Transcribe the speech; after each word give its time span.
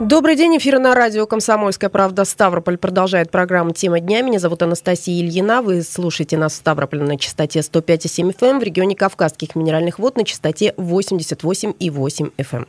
Добрый 0.00 0.34
день, 0.34 0.56
эфир 0.56 0.78
на 0.78 0.94
радио 0.94 1.26
«Комсомольская 1.26 1.90
правда». 1.90 2.24
Ставрополь 2.24 2.78
продолжает 2.78 3.30
программу 3.30 3.72
«Тема 3.72 4.00
дня». 4.00 4.22
Меня 4.22 4.38
зовут 4.38 4.62
Анастасия 4.62 5.20
Ильина. 5.20 5.60
Вы 5.60 5.82
слушаете 5.82 6.38
нас 6.38 6.54
в 6.54 6.56
Ставрополе 6.56 7.02
на 7.02 7.18
частоте 7.18 7.60
105,7 7.60 8.30
FM, 8.32 8.46
эм, 8.48 8.60
в 8.60 8.62
регионе 8.62 8.96
Кавказских 8.96 9.54
минеральных 9.54 9.98
вод 9.98 10.16
на 10.16 10.24
частоте 10.24 10.72
88,8 10.78 12.32
FM. 12.38 12.66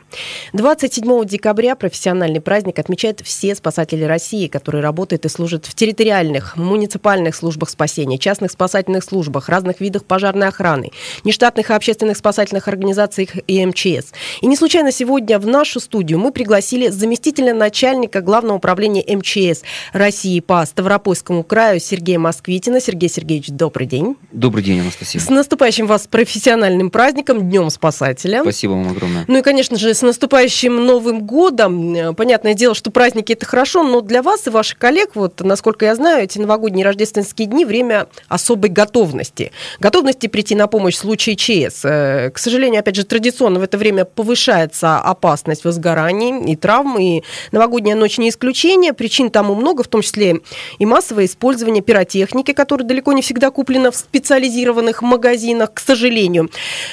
27 0.52 1.24
декабря 1.24 1.74
профессиональный 1.74 2.42
праздник 2.42 2.78
отмечают 2.78 3.22
все 3.22 3.54
спасатели 3.54 4.04
России, 4.04 4.46
которые 4.46 4.82
работают 4.82 5.24
и 5.24 5.30
служат 5.30 5.64
в 5.64 5.74
территориальных, 5.74 6.58
муниципальных 6.58 7.34
службах 7.34 7.70
спасения, 7.70 8.18
частных 8.18 8.50
спасательных 8.50 9.04
службах, 9.04 9.48
разных 9.48 9.80
видах 9.80 10.04
пожарной 10.04 10.48
охраны, 10.48 10.90
нештатных 11.24 11.70
и 11.70 11.72
общественных 11.72 12.18
спасательных 12.18 12.68
организациях 12.68 13.30
и 13.46 13.64
МЧС. 13.64 14.12
И 14.42 14.46
не 14.46 14.56
случайно 14.58 14.92
сегодня 14.92 15.38
в 15.38 15.46
нашу 15.46 15.80
студию 15.80 16.18
мы 16.18 16.30
пригласили 16.30 16.88
заместителя 16.88 17.21
заместителя 17.22 17.54
начальника 17.54 18.20
Главного 18.20 18.56
управления 18.56 19.04
МЧС 19.16 19.62
России 19.92 20.40
по 20.40 20.66
Ставропольскому 20.66 21.44
краю 21.44 21.78
Сергея 21.78 22.18
Москвитина. 22.18 22.80
Сергей 22.80 23.08
Сергеевич, 23.08 23.46
добрый 23.48 23.86
день. 23.86 24.16
Добрый 24.32 24.64
день, 24.64 24.80
Анастасия. 24.80 25.20
С 25.20 25.30
наступающим 25.30 25.86
вас 25.86 26.08
профессиональным 26.08 26.90
праздником, 26.90 27.48
Днем 27.48 27.70
Спасателя. 27.70 28.42
Спасибо 28.42 28.72
вам 28.72 28.88
огромное. 28.88 29.24
Ну 29.28 29.38
и, 29.38 29.42
конечно 29.42 29.78
же, 29.78 29.94
с 29.94 30.02
наступающим 30.02 30.84
Новым 30.84 31.24
годом. 31.24 32.16
Понятное 32.16 32.54
дело, 32.54 32.74
что 32.74 32.90
праздники 32.90 33.34
это 33.34 33.46
хорошо, 33.46 33.84
но 33.84 34.00
для 34.00 34.20
вас 34.20 34.48
и 34.48 34.50
ваших 34.50 34.78
коллег, 34.78 35.10
вот, 35.14 35.40
насколько 35.42 35.84
я 35.84 35.94
знаю, 35.94 36.24
эти 36.24 36.40
новогодние 36.40 36.84
рождественские 36.84 37.46
дни– 37.46 37.64
время 37.66 38.08
особой 38.26 38.70
готовности. 38.70 39.52
Готовности 39.78 40.26
прийти 40.26 40.56
на 40.56 40.66
помощь 40.66 40.96
в 40.96 40.98
случае 40.98 41.36
ЧС. 41.36 41.84
Э, 41.84 42.30
к 42.30 42.38
сожалению, 42.38 42.80
опять 42.80 42.96
же, 42.96 43.04
традиционно 43.04 43.60
в 43.60 43.62
это 43.62 43.78
время 43.78 44.04
повышается 44.04 44.98
опасность 44.98 45.64
возгораний 45.64 46.52
и 46.52 46.56
травм, 46.56 46.98
и 46.98 47.11
новогодняя 47.52 47.96
ночь 47.96 48.18
не 48.18 48.28
исключение. 48.28 48.92
Причин 48.92 49.30
тому 49.30 49.54
много, 49.54 49.82
в 49.82 49.88
том 49.88 50.02
числе 50.02 50.40
и 50.78 50.86
массовое 50.86 51.26
использование 51.26 51.82
пиротехники, 51.82 52.52
которая 52.52 52.86
далеко 52.86 53.12
не 53.12 53.22
всегда 53.22 53.50
куплена 53.50 53.90
в 53.90 53.96
специализированных 53.96 55.02
магазинах, 55.02 55.74
к 55.74 55.80
сожалению. 55.80 56.50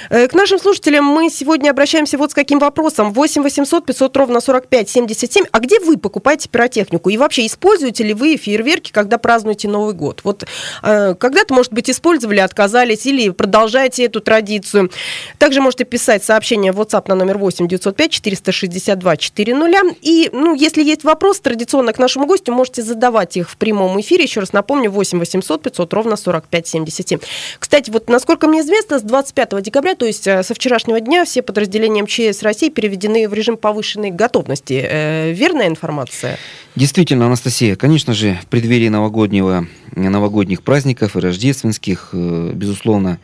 Э, 0.10 0.28
к 0.28 0.34
нашим 0.34 0.60
слушателям 0.60 1.06
мы 1.06 1.30
сегодня 1.30 1.70
обращаемся 1.70 2.18
вот 2.18 2.32
с 2.32 2.34
каким 2.34 2.60
вопросом. 2.60 3.14
8 3.14 3.44
800 3.44 3.86
500 3.86 4.18
ровно 4.18 4.42
45 4.42 4.90
77. 4.90 5.46
А 5.52 5.60
где 5.60 5.80
вы 5.80 5.98
покупаете 5.98 6.50
пиротехнику? 6.50 7.10
И 7.10 7.18
вообще, 7.18 7.46
используете 7.46 8.04
ли 8.04 8.14
вы 8.14 8.38
фейерверки, 8.38 8.92
когда 8.92 9.18
празднуете 9.18 9.68
Новый 9.68 9.94
год? 9.94 10.22
Вот 10.24 10.46
э, 10.84 11.16
когда-то, 11.16 11.54
может 11.54 11.74
быть, 11.74 11.90
использовали, 11.90 12.40
отказались 12.40 13.06
или 13.06 13.30
продолжаете 13.30 14.06
эту 14.06 14.20
традицию. 14.20 14.92
Также 15.38 15.62
можете 15.62 15.86
писать 15.86 16.24
сообщение 16.24 16.72
в 16.72 16.80
WhatsApp 16.80 17.04
на 17.08 17.16
номер 17.16 17.38
8 17.38 17.68
905 17.68 18.12
462 18.12 19.18
400 19.18 19.96
и, 20.10 20.28
ну, 20.34 20.56
если 20.56 20.84
есть 20.84 21.04
вопрос 21.04 21.40
традиционно 21.40 21.94
к 21.94 22.00
нашему 22.00 22.26
гостю, 22.26 22.52
можете 22.52 22.82
задавать 22.82 23.38
их 23.38 23.48
в 23.48 23.58
прямом 23.58 24.02
эфире. 24.02 24.24
Еще 24.24 24.40
раз 24.40 24.54
напомню, 24.54 24.90
8 24.90 25.20
800 25.20 25.62
500 25.62 25.94
ровно 25.94 26.16
45 26.16 26.68
77. 26.68 27.20
Кстати, 27.60 27.92
вот 27.92 28.10
насколько 28.10 28.48
мне 28.48 28.62
известно, 28.62 28.98
с 28.98 29.04
25 29.04 29.62
декабря, 29.62 29.94
то 29.94 30.08
есть 30.08 30.26
э, 30.26 30.42
со 30.42 30.56
вчерашнего 30.56 31.00
дня, 31.00 31.26
все 31.26 31.44
подразделения 31.44 32.02
МЧС 32.02 32.42
России 32.42 32.70
переведены 32.70 33.30
в 33.30 33.36
режим 33.36 33.56
повышенной 33.56 34.10
готовности. 34.10 34.84
Э, 34.84 35.32
верная 35.32 35.68
информация? 35.68 36.40
Действительно, 36.76 37.28
Анастасия, 37.28 37.76
конечно 37.76 38.16
же, 38.16 38.40
в 38.42 38.48
преддверии 38.48 38.90
новогоднего, 38.90 39.68
новогодних 39.96 40.64
праздников 40.64 41.16
и 41.18 41.20
рождественских, 41.20 42.10
э, 42.14 42.52
безусловно, 42.56 43.20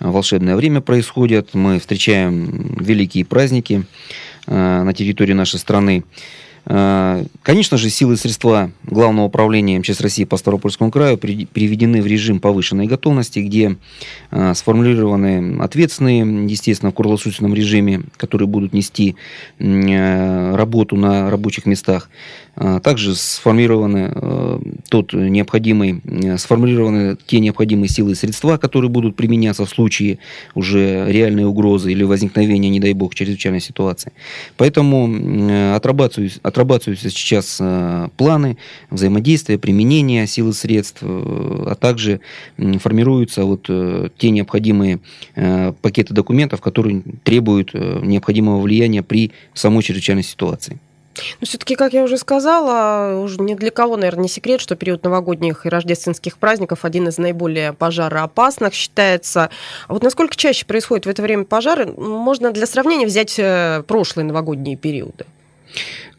волшебное 0.00 0.56
время 0.56 0.80
происходит. 0.80 1.50
Мы 1.52 1.78
встречаем 1.78 2.78
великие 2.80 3.26
праздники. 3.26 3.84
Э, 4.46 4.82
на 4.82 4.92
территории 4.92 5.34
нашей 5.34 5.60
страны. 5.60 6.02
Э, 6.64 7.24
конечно 7.42 7.76
же, 7.76 7.90
силы 7.90 8.14
и 8.14 8.16
средства 8.16 8.72
Главного 8.82 9.26
управления 9.26 9.78
МЧС 9.78 10.00
России 10.00 10.24
по 10.24 10.36
Ставропольскому 10.36 10.90
краю 10.90 11.16
переведены 11.16 12.02
в 12.02 12.06
режим 12.06 12.40
повышенной 12.40 12.86
готовности, 12.86 13.38
где 13.38 13.76
э, 14.32 14.54
сформулированы 14.54 15.62
ответственные, 15.62 16.46
естественно, 16.48 16.90
в 16.90 16.94
круглосуточном 16.94 17.54
режиме, 17.54 18.02
которые 18.16 18.48
будут 18.48 18.72
нести 18.72 19.14
работу 19.58 20.96
на 20.96 21.30
рабочих 21.30 21.66
местах. 21.66 22.10
А, 22.54 22.80
также 22.80 23.14
сформированы 23.14 24.12
э, 24.14 24.58
тот 24.90 25.14
необходимый, 25.14 26.02
э, 26.04 26.36
сформулированы 26.36 27.16
те 27.26 27.40
необходимые 27.40 27.88
силы 27.88 28.12
и 28.12 28.14
средства, 28.14 28.58
которые 28.58 28.90
будут 28.90 29.16
применяться 29.16 29.64
в 29.64 29.70
случае 29.70 30.18
уже 30.54 31.10
реальной 31.10 31.46
угрозы 31.46 31.92
или 31.92 32.04
возникновения, 32.04 32.68
не 32.68 32.78
дай 32.78 32.92
бог, 32.92 33.14
чрезвычайной 33.14 33.60
ситуации. 33.60 34.12
Поэтому 34.58 35.08
э, 35.08 35.74
отрабатываются, 35.74 36.40
отрабатываются 36.42 37.08
сейчас 37.08 37.60
планы 38.16 38.58
взаимодействия, 38.90 39.58
применения 39.58 40.26
сил 40.26 40.50
и 40.50 40.52
средств, 40.52 41.02
а 41.02 41.74
также 41.74 42.20
формируются 42.56 43.44
вот 43.44 43.68
те 44.18 44.30
необходимые 44.30 45.00
пакеты 45.80 46.14
документов, 46.14 46.60
которые 46.60 47.02
требуют 47.24 47.72
необходимого 47.74 48.60
влияния 48.60 49.02
при 49.02 49.32
самой 49.54 49.82
чрезвычайной 49.82 50.22
ситуации. 50.22 50.78
Ну, 51.40 51.46
все-таки, 51.46 51.74
как 51.74 51.92
я 51.92 52.02
уже 52.02 52.16
сказала, 52.16 53.20
уже 53.20 53.40
ни 53.40 53.54
для 53.54 53.70
кого, 53.70 53.96
наверное, 53.96 54.24
не 54.24 54.28
секрет, 54.28 54.60
что 54.60 54.76
период 54.76 55.04
новогодних 55.04 55.66
и 55.66 55.68
рождественских 55.68 56.38
праздников 56.38 56.84
один 56.84 57.08
из 57.08 57.18
наиболее 57.18 57.72
пожароопасных 57.72 58.74
считается. 58.74 59.50
А 59.88 59.92
вот 59.92 60.02
насколько 60.02 60.36
чаще 60.36 60.64
происходит 60.64 61.06
в 61.06 61.08
это 61.08 61.22
время 61.22 61.44
пожары, 61.44 61.86
можно 61.86 62.50
для 62.50 62.66
сравнения 62.66 63.06
взять 63.06 63.38
э, 63.38 63.82
прошлые 63.86 64.24
новогодние 64.26 64.76
периоды. 64.76 65.26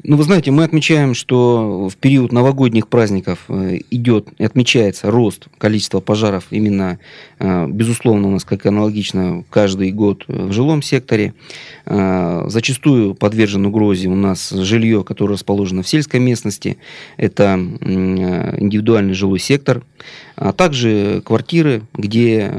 Ну, 0.05 0.17
вы 0.17 0.23
знаете, 0.23 0.51
мы 0.51 0.65
отмечаем, 0.65 1.13
что 1.13 1.87
в 1.87 1.95
период 1.95 2.33
новогодних 2.33 2.89
праздников 2.89 3.45
э, 3.47 3.79
идет 3.89 4.27
и 4.37 4.43
отмечается 4.43 5.09
рост 5.09 5.47
количества 5.57 6.01
пожаров 6.01 6.43
именно, 6.49 6.99
э, 7.39 7.67
безусловно, 7.67 8.27
у 8.27 8.31
нас, 8.31 8.43
как 8.43 8.65
аналогично, 8.65 9.45
каждый 9.49 9.91
год 9.93 10.25
в 10.27 10.51
жилом 10.51 10.81
секторе. 10.81 11.33
Э, 11.85 12.43
зачастую 12.47 13.15
подвержен 13.15 13.65
угрозе 13.65 14.09
у 14.09 14.15
нас 14.15 14.49
жилье, 14.49 15.05
которое 15.05 15.35
расположено 15.35 15.83
в 15.83 15.87
сельской 15.87 16.19
местности. 16.19 16.77
Это 17.15 17.53
индивидуальный 17.53 19.13
жилой 19.13 19.39
сектор, 19.39 19.83
а 20.35 20.51
также 20.51 21.21
квартиры, 21.23 21.83
где 21.93 22.51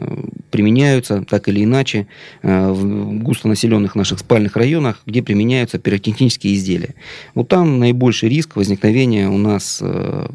применяются 0.51 1.23
так 1.29 1.49
или 1.49 1.63
иначе 1.65 2.07
в 2.43 3.19
густонаселенных 3.19 3.97
наших 3.97 4.21
спальных 4.21 4.57
районах, 4.57 5.03
где 5.05 5.23
применяются 5.23 5.79
пиротехнические 5.79 6.55
изделия. 6.55 6.95
Вот 7.35 7.49
там 7.49 7.79
наибольший 7.79 8.29
риск 8.29 8.57
возникновения 8.57 9.29
у 9.29 9.39
нас 9.39 9.81
э, 9.83 10.27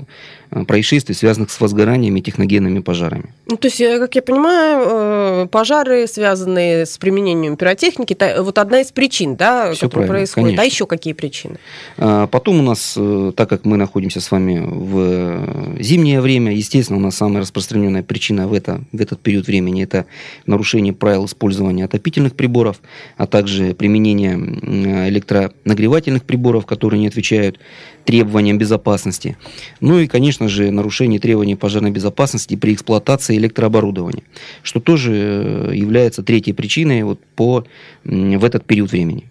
происшествий, 0.67 1.15
связанных 1.15 1.51
с 1.51 1.61
возгораниями 1.61 2.21
техногенными 2.21 2.79
пожарами. 2.79 3.33
Ну, 3.47 3.57
то 3.57 3.67
есть, 3.67 3.77
как 3.77 4.15
я 4.15 4.21
понимаю, 4.21 5.43
э, 5.43 5.47
пожары, 5.51 6.07
связанные 6.07 6.85
с 6.85 6.97
применением 6.97 7.55
пиротехники, 7.55 8.13
это 8.13 8.41
вот 8.41 8.57
одна 8.57 8.81
из 8.81 8.91
причин, 8.91 9.35
да, 9.35 9.71
Все 9.73 9.87
которая 9.87 10.07
происходит. 10.07 10.47
Конечно. 10.47 10.63
А 10.63 10.65
еще 10.65 10.85
какие 10.85 11.13
причины? 11.13 11.57
А, 11.97 12.27
потом 12.27 12.59
у 12.59 12.63
нас, 12.63 12.95
э, 12.97 13.31
так 13.35 13.49
как 13.49 13.65
мы 13.65 13.77
находимся 13.77 14.21
с 14.21 14.31
вами 14.31 14.59
в 14.59 15.81
зимнее 15.81 16.21
время, 16.21 16.53
естественно, 16.53 16.97
у 16.97 17.01
нас 17.01 17.15
самая 17.15 17.41
распространенная 17.41 18.03
причина 18.03 18.47
в, 18.47 18.53
это, 18.53 18.81
в 18.91 18.99
этот 18.99 19.19
период 19.21 19.47
времени 19.47 19.83
это 19.83 20.05
нарушение 20.45 20.93
правил 20.93 21.25
использования 21.25 21.85
отопительных 21.85 22.35
приборов, 22.35 22.81
а 23.17 23.27
также 23.27 23.73
применение 23.73 25.09
электронагревательных 25.09 26.23
приборов, 26.23 26.65
которые 26.65 26.99
не 26.99 27.07
отвечают 27.07 27.59
требованиям 28.05 28.57
безопасности. 28.57 29.37
Ну 29.81 29.99
и, 29.99 30.07
конечно 30.07 30.38
же, 30.47 30.71
нарушение 30.71 31.19
требований 31.19 31.55
пожарной 31.55 31.91
безопасности 31.91 32.55
при 32.55 32.73
эксплуатации 32.73 33.37
электрооборудования, 33.37 34.23
что 34.63 34.79
тоже 34.79 35.13
э, 35.13 35.75
является 35.75 36.23
третьей 36.23 36.53
причиной 36.53 37.03
вот 37.03 37.19
по, 37.35 37.65
в 38.03 38.45
этот 38.45 38.65
период 38.65 38.91
времени. 38.91 39.29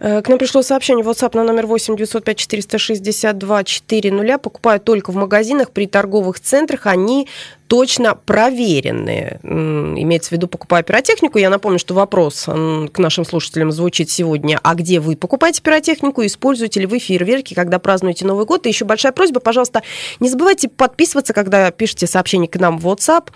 Э, 0.00 0.22
к 0.22 0.28
нам 0.28 0.38
пришло 0.38 0.62
сообщение 0.62 1.04
в 1.04 1.08
WhatsApp 1.08 1.36
на 1.36 1.44
номер 1.44 1.66
8 1.66 1.96
905 1.96 2.36
462 2.38 3.64
400. 3.64 4.38
Покупают 4.38 4.84
только 4.84 5.10
в 5.10 5.16
магазинах, 5.16 5.70
при 5.70 5.86
торговых 5.86 6.40
центрах. 6.40 6.86
Они 6.86 7.28
точно 7.68 8.14
проверенные. 8.14 9.40
Имеется 9.42 10.30
в 10.30 10.32
виду, 10.32 10.46
покупая 10.46 10.82
пиротехнику. 10.82 11.38
Я 11.38 11.50
напомню, 11.50 11.78
что 11.78 11.94
вопрос 11.94 12.44
к 12.44 12.98
нашим 12.98 13.24
слушателям 13.24 13.72
звучит 13.72 14.10
сегодня. 14.10 14.58
А 14.62 14.74
где 14.74 15.00
вы 15.00 15.16
покупаете 15.16 15.62
пиротехнику? 15.62 16.24
Используете 16.24 16.80
ли 16.80 16.86
вы 16.86 16.98
фейерверки, 16.98 17.54
когда 17.54 17.78
празднуете 17.78 18.26
Новый 18.26 18.46
год? 18.46 18.66
И 18.66 18.68
еще 18.68 18.84
большая 18.84 19.12
просьба, 19.12 19.40
пожалуйста, 19.40 19.82
не 20.20 20.28
забывайте 20.28 20.68
подписываться, 20.68 21.32
когда 21.32 21.70
пишете 21.70 22.06
сообщение 22.06 22.48
к 22.48 22.56
нам 22.58 22.78
в 22.78 22.86
WhatsApp. 22.86 23.30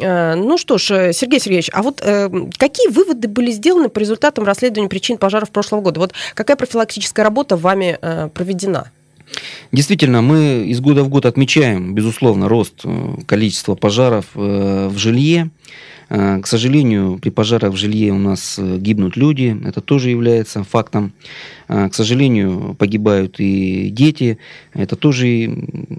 Э, 0.00 0.34
ну 0.34 0.58
что 0.58 0.78
ж, 0.78 0.90
э, 0.90 1.12
Сергей 1.12 1.40
Сергеевич, 1.40 1.70
а 1.72 1.82
вот 1.82 2.00
э, 2.02 2.28
какие 2.58 2.88
выводы 2.88 3.28
были 3.28 3.50
сделаны 3.50 3.88
по 3.88 3.98
результатам 3.98 4.44
расследования 4.44 4.88
причин 4.88 5.18
пожаров 5.18 5.50
прошлого 5.50 5.80
года? 5.80 6.00
Вот 6.00 6.12
какая 6.34 6.56
профилактическая 6.56 7.24
работа 7.24 7.56
вами 7.56 7.98
проведена? 8.34 8.90
Действительно, 9.72 10.22
мы 10.22 10.66
из 10.66 10.80
года 10.80 11.02
в 11.02 11.08
год 11.08 11.26
отмечаем, 11.26 11.94
безусловно, 11.94 12.48
рост 12.48 12.80
э, 12.84 13.14
количества 13.26 13.74
пожаров 13.74 14.26
в 14.34 14.96
жилье. 14.96 15.50
К 16.08 16.42
сожалению, 16.44 17.18
при 17.18 17.30
пожарах 17.30 17.72
в 17.72 17.76
жилье 17.76 18.12
у 18.12 18.18
нас 18.18 18.60
гибнут 18.60 19.16
люди, 19.16 19.60
это 19.64 19.80
тоже 19.80 20.10
является 20.10 20.62
фактом. 20.62 21.12
К 21.68 21.90
сожалению, 21.92 22.76
погибают 22.78 23.40
и 23.40 23.90
дети, 23.90 24.38
это 24.72 24.94
тоже 24.94 25.50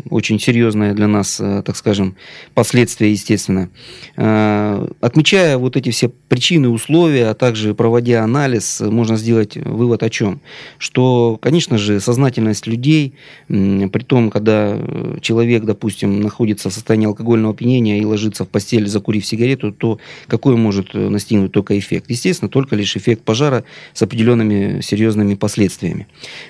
очень 0.09 0.39
серьезное 0.39 0.93
для 0.93 1.07
нас, 1.07 1.37
так 1.37 1.75
скажем, 1.75 2.15
последствия, 2.53 3.11
естественно. 3.11 3.69
Отмечая 4.15 5.57
вот 5.57 5.75
эти 5.75 5.89
все 5.89 6.09
причины, 6.29 6.69
условия, 6.69 7.27
а 7.27 7.33
также 7.33 7.73
проводя 7.73 8.23
анализ, 8.23 8.79
можно 8.79 9.17
сделать 9.17 9.57
вывод 9.57 10.03
о 10.03 10.09
чем? 10.09 10.39
Что, 10.77 11.37
конечно 11.41 11.77
же, 11.77 11.99
сознательность 11.99 12.65
людей, 12.65 13.15
при 13.47 14.03
том, 14.03 14.29
когда 14.29 14.79
человек, 15.19 15.65
допустим, 15.65 16.21
находится 16.21 16.69
в 16.69 16.73
состоянии 16.73 17.07
алкогольного 17.07 17.53
опьянения 17.53 17.99
и 17.99 18.05
ложится 18.05 18.45
в 18.45 18.47
постель, 18.47 18.87
закурив 18.87 19.25
сигарету, 19.25 19.73
то 19.73 19.99
какой 20.27 20.55
может 20.55 20.93
настигнуть 20.93 21.51
только 21.51 21.77
эффект? 21.77 22.05
Естественно, 22.07 22.47
только 22.47 22.77
лишь 22.77 22.95
эффект 22.95 23.23
пожара 23.23 23.65
с 23.93 24.01
определенными 24.01 24.79
серьезными 24.79 25.33
последствиями. 25.33 25.56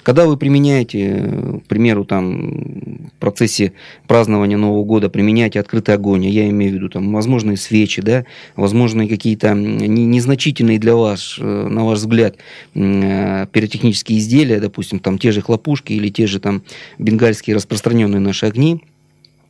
Когда 0.04 0.26
вы 0.26 0.38
применяете, 0.38 1.62
к 1.64 1.68
примеру, 1.68 2.06
там, 2.06 3.10
в 3.16 3.20
процессе 3.20 3.74
празднования 4.08 4.58
Нового 4.58 4.84
года, 4.84 5.10
применяете 5.10 5.60
открытый 5.60 5.96
огонь, 5.96 6.26
я 6.26 6.50
имею 6.50 6.72
в 6.72 6.76
виду 6.76 6.90
там 6.90 7.14
возможные 7.14 7.58
свечи, 7.58 8.02
да, 8.02 8.26
возможные 8.56 9.08
какие-то 9.08 9.54
незначительные 9.54 10.80
для 10.80 10.96
вас, 10.96 11.38
э, 11.40 11.44
на 11.44 11.86
ваш 11.86 12.00
взгляд, 12.00 12.38
э, 12.76 13.48
пиротехнические 13.52 14.20
изделия, 14.20 14.60
допустим, 14.60 15.00
там 15.00 15.18
те 15.18 15.32
же 15.32 15.42
хлопушки 15.42 15.94
или 15.94 16.10
те 16.10 16.28
же 16.28 16.40
там 16.40 16.64
бенгальские 17.00 17.56
распространенные 17.56 18.20
наши 18.20 18.46
огни, 18.46 18.82
Э, 18.82 18.97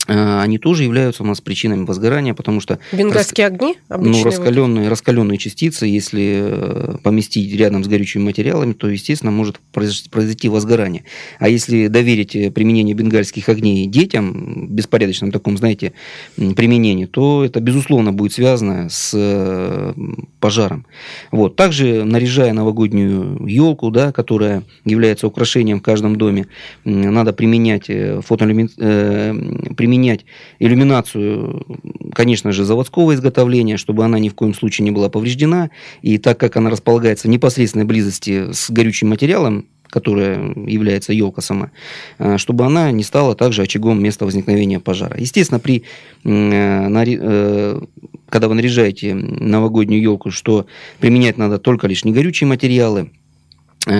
они 0.07 0.57
тоже 0.57 0.83
являются 0.83 1.23
у 1.23 1.25
нас 1.25 1.41
причинами 1.41 1.83
возгорания, 1.83 2.33
потому 2.33 2.61
что... 2.61 2.79
Бенгальские 2.93 3.47
рас... 3.47 3.55
огни? 3.55 3.75
Ну, 3.89 4.23
раскаленные, 4.23 4.87
раскаленные 4.87 5.37
частицы, 5.37 5.85
если 5.85 6.41
э, 6.43 6.95
поместить 7.03 7.53
рядом 7.53 7.83
с 7.83 7.87
горючими 7.87 8.23
материалами, 8.23 8.71
то, 8.73 8.87
естественно, 8.87 9.31
может 9.31 9.59
произойти 9.71 10.47
возгорание. 10.47 11.03
А 11.39 11.49
если 11.49 11.87
доверить 11.87 12.35
э, 12.35 12.51
применение 12.51 12.95
бенгальских 12.95 13.49
огней 13.49 13.85
детям, 13.87 14.67
беспорядочном 14.69 15.31
таком, 15.31 15.57
знаете, 15.57 15.91
применении, 16.37 17.05
то 17.05 17.43
это, 17.43 17.59
безусловно, 17.59 18.13
будет 18.13 18.31
связано 18.33 18.87
с 18.89 19.93
пожаром. 20.39 20.85
Вот. 21.31 21.55
Также, 21.57 22.05
наряжая 22.05 22.53
новогоднюю 22.53 23.45
елку, 23.45 23.91
да, 23.91 24.13
которая 24.13 24.63
является 24.85 25.27
украшением 25.27 25.79
в 25.79 25.83
каждом 25.83 26.15
доме, 26.15 26.47
надо 26.85 27.33
применять 27.33 27.85
фотоэлемент... 27.85 28.75
применять 28.75 29.96
менять 29.97 30.25
иллюминацию, 30.59 31.65
конечно 32.13 32.51
же, 32.51 32.63
заводского 32.63 33.13
изготовления, 33.15 33.77
чтобы 33.77 34.05
она 34.05 34.19
ни 34.19 34.29
в 34.29 34.35
коем 34.35 34.53
случае 34.53 34.85
не 34.85 34.91
была 34.91 35.09
повреждена. 35.09 35.69
И 36.01 36.17
так 36.17 36.39
как 36.39 36.55
она 36.57 36.69
располагается 36.69 37.27
в 37.27 37.31
непосредственной 37.31 37.85
близости 37.85 38.51
с 38.51 38.69
горючим 38.69 39.09
материалом, 39.09 39.65
которая 39.89 40.53
является 40.67 41.13
елка 41.13 41.41
сама, 41.41 41.71
э, 42.19 42.37
чтобы 42.37 42.65
она 42.65 42.91
не 42.91 43.03
стала 43.03 43.35
также 43.35 43.61
очагом 43.61 44.01
места 44.01 44.25
возникновения 44.25 44.79
пожара. 44.79 45.17
Естественно, 45.17 45.59
при, 45.59 45.83
э, 46.23 46.89
э, 46.89 47.81
когда 48.29 48.47
вы 48.47 48.55
наряжаете 48.55 49.15
новогоднюю 49.15 50.01
елку, 50.01 50.31
что 50.31 50.65
применять 50.99 51.37
надо 51.37 51.57
только 51.57 51.87
лишь 51.87 52.03
негорючие 52.03 52.47
материалы, 52.47 53.11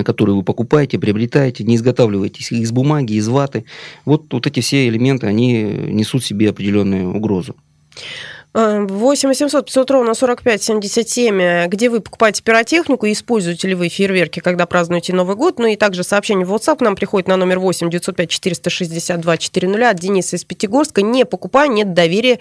которые 0.04 0.36
вы 0.36 0.42
покупаете, 0.42 0.98
приобретаете, 0.98 1.64
не 1.64 1.76
изготавливаете 1.76 2.54
из 2.54 2.72
бумаги, 2.72 3.14
из 3.14 3.28
ваты. 3.28 3.64
Вот, 4.04 4.32
вот 4.32 4.46
эти 4.46 4.60
все 4.60 4.88
элементы, 4.88 5.26
они 5.26 5.62
несут 5.62 6.24
себе 6.24 6.50
определенную 6.50 7.14
угрозу. 7.14 7.56
8 8.58 9.28
800 9.28 9.66
500 9.66 9.90
ровно 9.92 10.14
45 10.14 10.60
77, 10.60 11.68
где 11.68 11.88
вы 11.88 12.00
покупаете 12.00 12.42
пиротехнику 12.42 13.06
используете 13.06 13.68
ли 13.68 13.74
вы 13.76 13.88
фейерверки, 13.88 14.40
когда 14.40 14.66
празднуете 14.66 15.14
Новый 15.14 15.36
год. 15.36 15.60
Ну 15.60 15.66
и 15.66 15.76
также 15.76 16.02
сообщение 16.02 16.44
в 16.44 16.52
WhatsApp 16.52 16.78
нам 16.82 16.96
приходит 16.96 17.28
на 17.28 17.36
номер 17.36 17.60
8 17.60 17.88
905 17.88 18.28
462 18.28 19.36
400 19.36 19.90
от 19.90 19.96
Дениса 20.00 20.34
из 20.34 20.44
Пятигорска. 20.44 21.02
Не 21.02 21.24
покупаю, 21.24 21.70
нет 21.70 21.92
доверия 21.92 22.40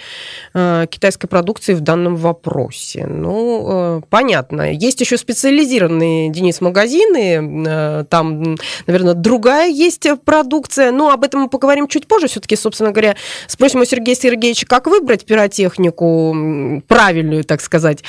э, 0.56 0.88
китайской 0.90 1.28
продукции 1.28 1.76
в 1.76 1.82
данном 1.82 2.16
вопросе. 2.16 3.06
Ну, 3.06 4.00
э, 4.00 4.02
понятно. 4.10 4.74
Есть 4.74 5.00
еще 5.02 5.18
специализированные, 5.18 6.32
Денис, 6.32 6.62
магазины. 6.62 7.68
Э, 7.68 8.06
там, 8.10 8.56
наверное, 8.88 9.14
другая 9.14 9.70
есть 9.70 10.08
продукция. 10.26 10.92
Но 10.92 11.12
об 11.12 11.24
этом 11.24 11.42
мы 11.42 11.50
поговорим 11.50 11.88
чуть 11.88 12.08
позже. 12.08 12.28
Все-таки, 12.28 12.56
собственно 12.56 12.92
говоря, 12.92 13.16
спросим 13.46 13.82
у 13.82 13.86
Сергея 13.86 14.16
Сергеевича, 14.16 14.66
как 14.66 14.88
выбрать 14.88 15.24
пиротехнику 15.24 16.07
пиротехнику 16.08 16.84
правильную, 16.88 17.44
так 17.44 17.62
сказать. 17.62 18.04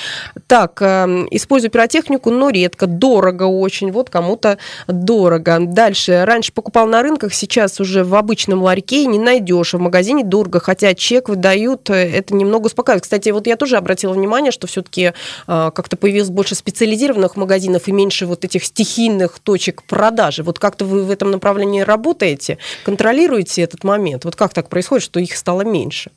Так, 0.47 0.81
э, 0.83 1.27
использую 1.31 1.71
пиротехнику, 1.71 2.31
но 2.31 2.50
редко, 2.50 2.87
дорого 2.87 3.45
очень, 3.45 3.91
вот 3.93 4.11
кому-то 4.11 4.59
дорого. 4.87 5.59
Дальше, 5.61 6.25
раньше 6.25 6.53
покупал 6.53 6.87
на 6.87 7.03
рынках, 7.03 7.35
сейчас 7.35 7.81
уже 7.81 8.05
в 8.05 8.15
обычном 8.15 8.62
ларьке 8.62 9.06
не 9.06 9.19
найдешь, 9.19 9.75
в 9.75 9.79
магазине 9.79 10.25
дорого, 10.25 10.61
хотя 10.61 10.95
чек 10.95 11.29
выдают, 11.29 11.91
э, 11.91 11.95
это 11.95 12.35
немного 12.35 12.67
успокаивает. 12.67 13.05
Кстати, 13.05 13.31
вот 13.31 13.47
я 13.47 13.56
тоже 13.56 13.77
обратила 13.77 14.12
внимание, 14.12 14.53
что 14.53 14.67
все-таки 14.67 15.03
э, 15.03 15.12
как-то 15.47 15.97
появилось 15.97 16.31
больше 16.31 16.55
специализированных 16.55 17.37
магазинов 17.37 17.89
и 17.89 17.93
меньше 17.93 18.27
вот 18.27 18.45
этих 18.45 18.65
стихийных 18.65 19.39
точек 19.39 19.83
продажи. 19.83 20.43
Вот 20.43 20.59
как-то 20.59 20.85
вы 20.85 21.05
в 21.05 21.11
этом 21.11 21.31
направлении 21.31 21.81
работаете, 21.81 22.59
контролируете 22.85 23.62
этот 23.62 23.85
момент? 23.85 24.25
Вот 24.25 24.37
как 24.37 24.53
так 24.55 24.69
происходит, 24.69 25.05
что 25.05 25.21
их 25.21 25.37
стало 25.37 25.62
меньше? 25.62 26.11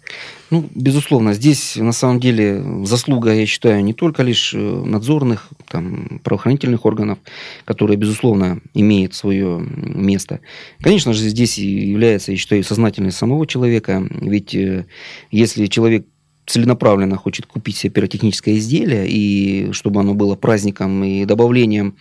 Ну, 0.52 0.66
безусловно, 0.76 1.34
здесь 1.34 1.61
на 1.76 1.92
самом 1.92 2.20
деле 2.20 2.64
заслуга, 2.86 3.34
я 3.34 3.46
считаю, 3.46 3.84
не 3.84 3.94
только 3.94 4.24
лишь 4.24 4.54
э, 4.54 4.58
надзорных, 4.58 5.50
там, 5.68 6.20
правоохранительных 6.24 6.86
органов, 6.86 7.20
которые, 7.66 7.98
безусловно, 7.98 8.62
имеют 8.74 9.14
свое 9.14 9.60
место. 9.60 10.40
Конечно 10.80 11.14
же, 11.14 11.28
здесь 11.28 11.58
является, 11.58 12.32
я 12.32 12.38
считаю, 12.38 12.64
сознательность 12.64 13.18
самого 13.18 13.46
человека, 13.48 14.08
ведь 14.22 14.56
э, 14.56 14.86
если 15.32 15.68
человек 15.68 16.06
целенаправленно 16.46 17.18
хочет 17.18 17.46
купить 17.46 17.78
себе 17.78 17.92
пиротехническое 17.92 18.56
изделие, 18.58 19.08
и 19.08 19.72
чтобы 19.72 20.02
оно 20.02 20.14
было 20.14 20.36
праздником 20.36 21.04
и 21.04 21.26
добавлением, 21.26 21.96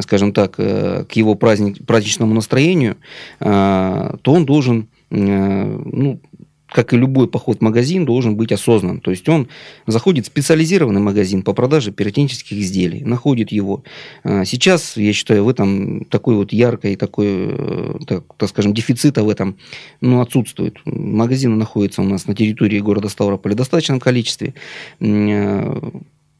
скажем 0.00 0.32
так, 0.32 0.54
э, 0.58 1.04
к 1.08 1.12
его 1.12 1.34
праздничному 1.34 2.34
настроению, 2.34 2.96
то 3.38 4.18
он 4.24 4.46
должен 4.46 4.88
ну, 5.10 6.20
как 6.68 6.92
и 6.92 6.96
любой 6.96 7.28
поход 7.28 7.58
в 7.58 7.60
магазин, 7.60 8.04
должен 8.04 8.36
быть 8.36 8.52
осознан. 8.52 9.00
То 9.00 9.10
есть 9.10 9.28
он 9.28 9.48
заходит 9.86 10.24
в 10.24 10.28
специализированный 10.28 11.00
магазин 11.00 11.42
по 11.42 11.52
продаже 11.52 11.92
пиротехнических 11.92 12.56
изделий, 12.58 13.04
находит 13.04 13.52
его. 13.52 13.84
А, 14.22 14.44
сейчас, 14.44 14.96
я 14.96 15.12
считаю, 15.12 15.44
в 15.44 15.48
этом 15.48 16.04
такой 16.06 16.34
вот 16.36 16.52
яркой, 16.52 16.96
такой, 16.96 17.26
э, 17.28 17.94
так, 18.06 18.24
так 18.36 18.48
скажем, 18.48 18.74
дефицита 18.74 19.22
в 19.22 19.28
этом 19.28 19.56
ну, 20.00 20.20
отсутствует. 20.20 20.78
Магазины 20.84 21.54
находятся 21.56 22.02
у 22.02 22.04
нас 22.04 22.26
на 22.26 22.34
территории 22.34 22.80
города 22.80 23.08
Ставрополя 23.08 23.54
в 23.54 23.56
достаточном 23.56 24.00
количестве 24.00 24.54
а, 25.00 25.92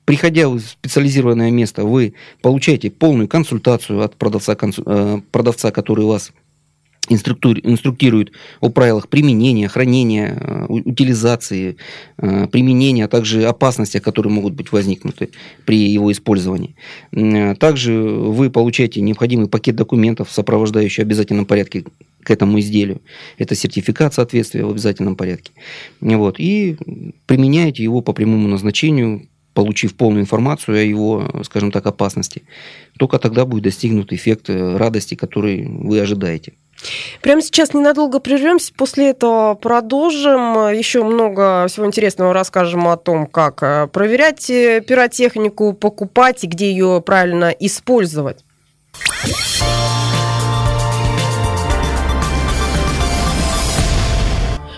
приходя 0.04 0.49
в 0.49 0.61
специализированное 0.61 1.50
место, 1.50 1.85
вы 1.85 2.14
получаете 2.43 2.90
полную 2.90 3.28
консультацию 3.28 4.02
от 4.02 4.16
продавца, 4.16 4.57
э, 4.61 5.21
продавца 5.31 5.71
который 5.71 6.04
вас 6.04 6.33
инструктирует 7.13 8.33
о 8.61 8.69
правилах 8.71 9.09
применения, 9.09 9.69
хранения, 9.69 10.39
э, 10.41 10.67
утилизации, 10.69 11.77
э, 12.19 12.47
применения, 12.49 13.05
а 13.05 13.09
также 13.09 13.45
опасностях, 13.45 14.03
которые 14.03 14.33
могут 14.33 14.55
быть 14.55 14.73
возникнуты 14.73 15.31
при 15.65 15.77
его 15.77 16.11
использовании. 16.11 16.75
Э, 17.13 17.55
также 17.55 17.93
вы 17.93 18.51
получаете 18.51 19.01
необходимый 19.01 19.49
пакет 19.49 19.77
документов, 19.77 20.29
сопровождающий 20.31 21.03
в 21.03 21.07
обязательном 21.07 21.47
порядке 21.47 21.85
к 22.23 22.31
этому 22.31 22.59
изделию. 22.61 23.03
Это 23.39 23.55
сертификат 23.55 24.15
соответствия 24.15 24.65
в 24.65 24.71
обязательном 24.71 25.17
порядке. 25.17 25.53
Вот. 26.01 26.37
И 26.39 26.77
применяете 27.27 27.83
его 27.83 28.01
по 28.01 28.13
прямому 28.13 28.49
назначению, 28.49 29.29
получив 29.53 29.95
полную 29.95 30.23
информацию 30.23 30.79
о 30.79 30.81
его, 30.81 31.31
скажем 31.45 31.71
так, 31.71 31.87
опасности. 31.87 32.43
Только 32.99 33.19
тогда 33.19 33.45
будет 33.45 33.65
достигнут 33.65 34.13
эффект 34.13 34.49
радости, 34.49 35.15
который 35.15 35.67
вы 35.67 36.01
ожидаете. 36.01 36.55
Прямо 37.23 37.40
сейчас 37.40 37.73
ненадолго 37.73 38.21
прервемся, 38.21 38.73
после 38.75 39.11
этого 39.11 39.54
продолжим. 39.54 40.71
Еще 40.71 41.02
много 41.02 41.66
всего 41.69 41.87
интересного 41.87 42.35
расскажем 42.35 42.87
о 42.88 42.97
том, 42.97 43.26
как 43.26 43.62
э, 43.62 43.87
проверять 43.87 44.50
э, 44.50 44.81
пиротехнику, 44.81 45.73
покупать 45.73 46.45
и 46.45 46.47
где 46.47 46.71
ее 46.71 47.02
правильно 47.04 47.50
использовать. 47.50 48.45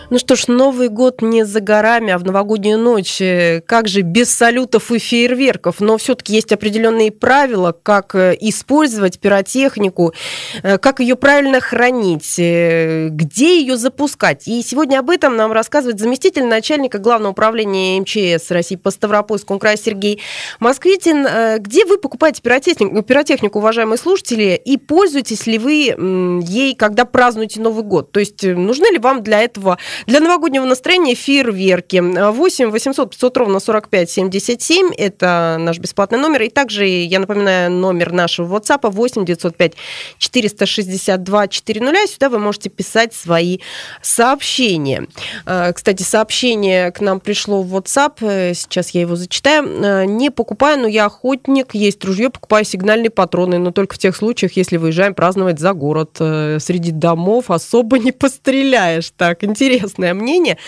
Ну 0.09 0.21
что 0.21 0.37
ж, 0.37 0.47
Новый 0.47 0.89
год 0.89 1.21
не 1.21 1.45
за 1.45 1.61
горами, 1.61 2.13
а 2.13 2.19
в 2.19 2.25
новогоднюю 2.25 2.79
ночь. 2.79 3.21
Э, 3.21 3.61
как 3.67 3.89
же 3.89 4.03
без 4.03 4.31
салютов 4.33 4.93
и 4.93 5.01
фейерверков? 5.01 5.81
Но 5.81 5.99
все-таки 5.99 6.33
есть 6.33 6.53
определенные 6.53 7.11
правила, 7.11 7.73
как 7.73 8.15
э, 8.15 8.37
использовать 8.41 9.19
пиротехнику, 9.19 10.15
э, 10.63 10.79
как 10.79 11.01
ее 11.01 11.17
правильно 11.17 11.61
хранить, 11.61 12.37
где 12.37 13.61
ее 13.61 13.77
запускать. 13.77 14.47
И 14.47 14.63
сегодня 14.63 15.01
об 15.01 15.11
этом 15.11 15.37
нам 15.37 15.51
рассказывает 15.51 15.99
заместитель 15.99 16.45
начальника 16.45 16.99
Главного 16.99 17.33
управления 17.33 18.01
МЧС 18.01 18.53
России 18.53 18.77
по 18.77 18.93
Ставропольскому 18.93 19.59
краю 19.59 19.77
Сергей 19.77 20.21
Москвитин. 20.61 21.27
Где 21.59 21.85
вы 21.85 21.99
покупаете 21.99 22.43
пиротехнику, 22.43 23.03
пиротехнику, 23.03 23.59
уважаемые 23.59 23.99
слушатели, 23.99 24.61
и 24.65 24.77
пользуетесь 24.77 25.47
ли 25.47 25.59
вы 25.59 26.43
ей, 26.47 26.75
когда 26.77 27.05
празднуете 27.05 27.61
Новый 27.61 27.83
год? 27.83 28.13
То 28.13 28.21
есть 28.21 28.45
нужны 28.45 28.87
ли 28.93 28.99
вам 28.99 29.23
для 29.23 29.43
этого 29.43 29.79
для 30.07 30.21
новогоднего 30.21 30.65
настроения 30.65 31.15
фейерверки. 31.15 31.99
8 31.99 32.71
800 32.71 33.11
500 33.11 33.37
ровно 33.37 33.61
45 33.61 34.11
77. 34.11 34.93
Это 34.97 35.57
наш 35.59 35.79
бесплатный 35.79 36.19
номер. 36.19 36.43
И 36.43 36.51
также, 36.51 36.87
я 36.87 37.21
напоминаю, 37.21 37.71
номер 37.71 38.13
нашего 38.13 38.59
WhatsApp 38.59 38.91
8 38.91 39.25
905 39.25 39.75
462 40.19 41.49
400. 41.49 42.07
Сюда 42.07 42.29
вы 42.29 42.39
можете 42.39 42.71
писать 42.71 43.15
свои 43.15 43.59
сообщения. 44.03 45.07
А, 45.45 45.73
кстати, 45.73 46.03
сообщение 46.03 46.93
к 46.93 47.01
нам 47.01 47.21
пришло 47.21 47.63
в 47.63 47.75
WhatsApp. 47.77 48.55
Сейчас 48.55 48.91
я 48.91 49.03
его 49.03 49.17
зачитаю. 49.17 49.65
А, 49.67 50.05
не 50.05 50.31
покупаю, 50.31 50.81
но 50.81 50.89
я 50.89 51.07
охотник. 51.07 51.75
Есть 51.75 52.05
ружье, 52.05 52.31
покупаю 52.31 52.65
сигнальные 52.65 53.11
патроны. 53.11 53.59
Но 53.59 53.71
только 53.71 53.95
в 53.95 53.99
тех 53.99 54.15
случаях, 54.15 54.53
если 54.53 54.77
выезжаем 54.77 55.15
праздновать 55.15 55.59
за 55.59 55.73
город. 55.73 56.17
Э, 56.21 56.59
среди 56.61 56.91
домов 56.91 57.51
особо 57.51 57.99
не 57.99 58.13
постреляешь. 58.13 59.11
Так, 59.17 59.45
интересно 59.45 59.86
интересное 59.87 60.15
мнение. 60.15 60.59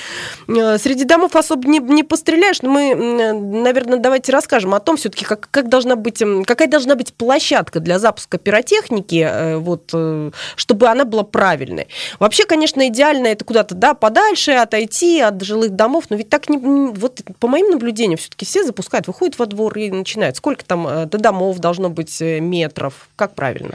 Э, 0.48 0.78
среди 0.78 1.04
домов 1.04 1.36
особо 1.36 1.68
не, 1.68 1.78
не 1.78 2.02
постреляешь, 2.02 2.62
но 2.62 2.70
мы, 2.70 2.94
наверное, 3.32 3.98
давайте 3.98 4.32
расскажем 4.32 4.74
о 4.74 4.80
том 4.80 4.96
все-таки, 4.96 5.24
как, 5.24 5.48
как 5.50 5.68
должна 5.68 5.96
быть, 5.96 6.22
какая 6.46 6.68
должна 6.68 6.94
быть 6.94 7.12
площадка 7.12 7.80
для 7.80 7.98
запуска 7.98 8.38
пиротехники, 8.38 9.26
э, 9.28 9.56
вот, 9.58 9.90
э, 9.92 10.30
чтобы 10.56 10.88
она 10.88 11.04
была 11.04 11.22
правильной. 11.22 11.88
Вообще, 12.18 12.44
конечно, 12.44 12.86
идеально 12.88 13.28
это 13.28 13.44
куда-то 13.44 13.74
да, 13.74 13.94
подальше 13.94 14.52
отойти 14.52 15.20
от 15.20 15.42
жилых 15.42 15.70
домов, 15.70 16.04
но 16.10 16.16
ведь 16.16 16.28
так 16.28 16.48
не... 16.48 16.58
Вот 16.58 17.22
по 17.38 17.48
моим 17.48 17.70
наблюдениям, 17.70 18.18
все-таки 18.18 18.44
все 18.44 18.64
запускают, 18.64 19.06
выходят 19.06 19.38
во 19.38 19.46
двор 19.46 19.76
и 19.78 19.90
начинают. 19.90 20.36
Сколько 20.36 20.64
там 20.64 21.08
до 21.08 21.18
домов 21.18 21.58
должно 21.58 21.90
быть 21.90 22.20
метров? 22.20 23.08
Как 23.16 23.34
правильно? 23.34 23.74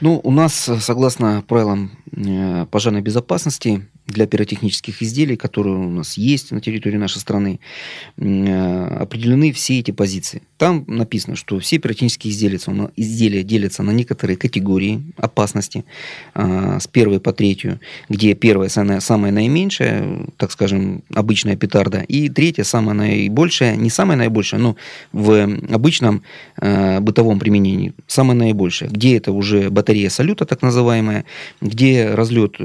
Ну, 0.00 0.20
у 0.22 0.30
нас, 0.30 0.68
согласно 0.80 1.44
правилам 1.46 1.92
пожарной 2.70 3.00
безопасности, 3.00 3.86
для 4.06 4.26
пиротехнических 4.26 5.02
изделий, 5.02 5.36
которые 5.36 5.76
у 5.76 5.90
нас 5.90 6.16
есть 6.18 6.50
на 6.50 6.60
территории 6.60 6.96
нашей 6.96 7.18
страны, 7.18 7.60
э, 8.16 8.84
определены 9.00 9.52
все 9.52 9.78
эти 9.78 9.90
позиции. 9.90 10.42
Там 10.62 10.84
написано, 10.86 11.34
что 11.34 11.58
все 11.58 11.78
пиротехнические 11.78 12.32
изделия, 12.32 12.60
изделия 12.94 13.42
делятся 13.42 13.82
на 13.82 13.90
некоторые 13.90 14.36
категории 14.36 15.02
опасности 15.16 15.84
э, 16.36 16.78
с 16.80 16.86
первой 16.86 17.18
по 17.18 17.32
третью, 17.32 17.80
где 18.08 18.34
первая 18.34 18.68
самая, 18.68 19.00
самая 19.00 19.32
наименьшая, 19.32 20.28
так 20.36 20.52
скажем, 20.52 21.02
обычная 21.12 21.56
петарда, 21.56 22.02
и 22.02 22.28
третья 22.28 22.62
самая 22.62 22.94
наибольшая, 22.94 23.74
не 23.74 23.90
самая 23.90 24.16
наибольшая, 24.16 24.60
но 24.60 24.76
в 25.10 25.42
обычном 25.68 26.22
э, 26.60 27.00
бытовом 27.00 27.40
применении 27.40 27.92
самая 28.06 28.36
наибольшая, 28.36 28.88
где 28.88 29.16
это 29.16 29.32
уже 29.32 29.68
батарея 29.68 30.10
салюта, 30.10 30.46
так 30.46 30.62
называемая, 30.62 31.24
где 31.60 32.14
разлет 32.14 32.60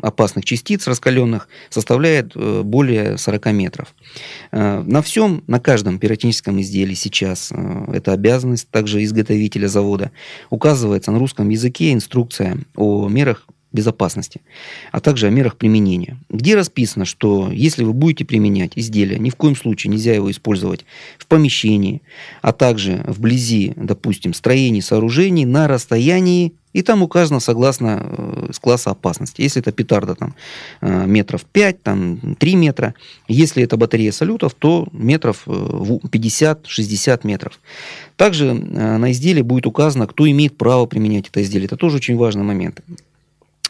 опасных 0.00 0.44
частиц 0.44 0.86
раскаленных 0.86 1.48
составляет 1.68 2.32
э, 2.34 2.62
более 2.64 3.18
40 3.18 3.46
метров. 3.52 3.94
Э, 4.52 4.82
на 4.86 5.02
всем, 5.02 5.44
на 5.46 5.60
каждом 5.60 5.98
пиротехническом 5.98 6.60
изделии 6.60 6.69
сейчас 6.94 7.52
э, 7.52 7.84
это 7.92 8.12
обязанность 8.12 8.70
также 8.70 9.02
изготовителя 9.04 9.68
завода. 9.68 10.10
Указывается 10.50 11.12
на 11.12 11.18
русском 11.18 11.48
языке 11.48 11.92
инструкция 11.92 12.58
о 12.76 13.08
мерах 13.08 13.46
безопасности, 13.72 14.40
а 14.92 15.00
также 15.00 15.26
о 15.26 15.30
мерах 15.30 15.56
применения, 15.56 16.18
где 16.28 16.54
расписано, 16.56 17.04
что 17.04 17.50
если 17.52 17.84
вы 17.84 17.92
будете 17.92 18.24
применять 18.24 18.72
изделие, 18.74 19.18
ни 19.18 19.30
в 19.30 19.36
коем 19.36 19.56
случае 19.56 19.92
нельзя 19.92 20.14
его 20.14 20.30
использовать 20.30 20.84
в 21.18 21.26
помещении, 21.26 22.02
а 22.42 22.52
также 22.52 23.04
вблизи, 23.06 23.72
допустим, 23.76 24.34
строений, 24.34 24.82
сооружений 24.82 25.44
на 25.44 25.68
расстоянии 25.68 26.54
и 26.72 26.82
там 26.82 27.02
указано 27.02 27.40
согласно 27.40 27.98
э, 28.00 28.50
с 28.52 28.58
класса 28.58 28.90
опасности. 28.90 29.42
Если 29.42 29.60
это 29.60 29.72
петарда 29.72 30.14
там, 30.14 30.34
э, 30.80 31.06
метров 31.06 31.44
5, 31.44 31.82
там, 31.82 32.36
3 32.38 32.54
метра. 32.54 32.94
Если 33.26 33.62
это 33.62 33.76
батарея 33.76 34.12
салютов, 34.12 34.54
то 34.54 34.86
метров 34.92 35.46
50-60 35.46 36.62
э, 36.64 37.18
метров. 37.24 37.58
Также 38.16 38.54
на 38.54 39.10
изделии 39.10 39.42
будет 39.42 39.66
указано, 39.66 40.06
кто 40.06 40.30
имеет 40.30 40.56
право 40.56 40.86
применять 40.86 41.28
это 41.28 41.42
изделие. 41.42 41.66
Это 41.66 41.76
тоже 41.76 41.96
очень 41.96 42.16
важный 42.16 42.44
момент. 42.44 42.80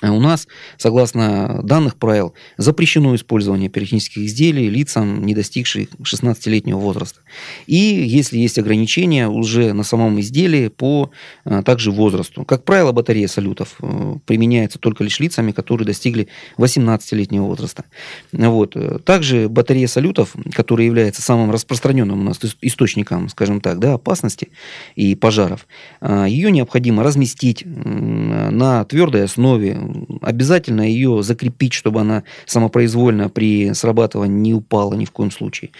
У 0.03 0.21
нас, 0.21 0.49
согласно 0.79 1.61
данных 1.63 1.97
правил, 1.97 2.35
запрещено 2.57 3.15
использование 3.15 3.69
пиротехнических 3.69 4.23
изделий 4.23 4.71
лицам, 4.71 5.27
не 5.27 5.35
достигших 5.35 5.89
16-летнего 6.01 6.79
возраста. 6.79 7.21
И 7.67 7.77
если 7.77 8.39
есть 8.39 8.59
ограничения 8.59 9.29
уже 9.29 9.75
на 9.75 9.83
самом 9.83 10.19
изделии 10.21 10.69
по 10.69 11.11
а, 11.45 11.63
также 11.63 11.91
возрасту. 11.91 12.45
Как 12.45 12.65
правило, 12.65 12.93
батарея 12.93 13.29
салютов 13.29 13.77
э, 13.83 14.17
применяется 14.27 14.79
только 14.79 15.05
лишь 15.05 15.21
лицами, 15.21 15.53
которые 15.53 15.87
достигли 15.87 16.29
18-летнего 16.57 17.45
возраста. 17.45 17.85
Вот. 18.33 18.77
Также 19.05 19.49
батарея 19.49 19.87
салютов, 19.87 20.35
которая 20.53 20.87
является 20.87 21.23
самым 21.23 21.51
распространенным 21.51 22.21
у 22.21 22.23
нас 22.23 22.41
источником, 22.63 23.29
скажем 23.29 23.61
так, 23.61 23.79
да, 23.79 23.95
опасности 23.95 24.49
и 24.97 25.15
пожаров, 25.15 25.67
а, 26.01 26.27
ее 26.27 26.51
необходимо 26.51 27.03
разместить 27.03 27.65
на 27.67 28.85
твердой 28.85 29.25
основе 29.25 29.79
обязательно 30.23 30.83
ее 30.83 31.23
закрепить, 31.23 31.73
чтобы 31.73 32.01
она 32.01 32.25
самопроизвольно 32.47 33.29
при 33.29 33.73
срабатывании 33.75 34.41
не 34.41 34.55
упала 34.55 34.95
ни 34.95 35.05
в 35.05 35.11
коем 35.11 35.31
случае. 35.31 35.71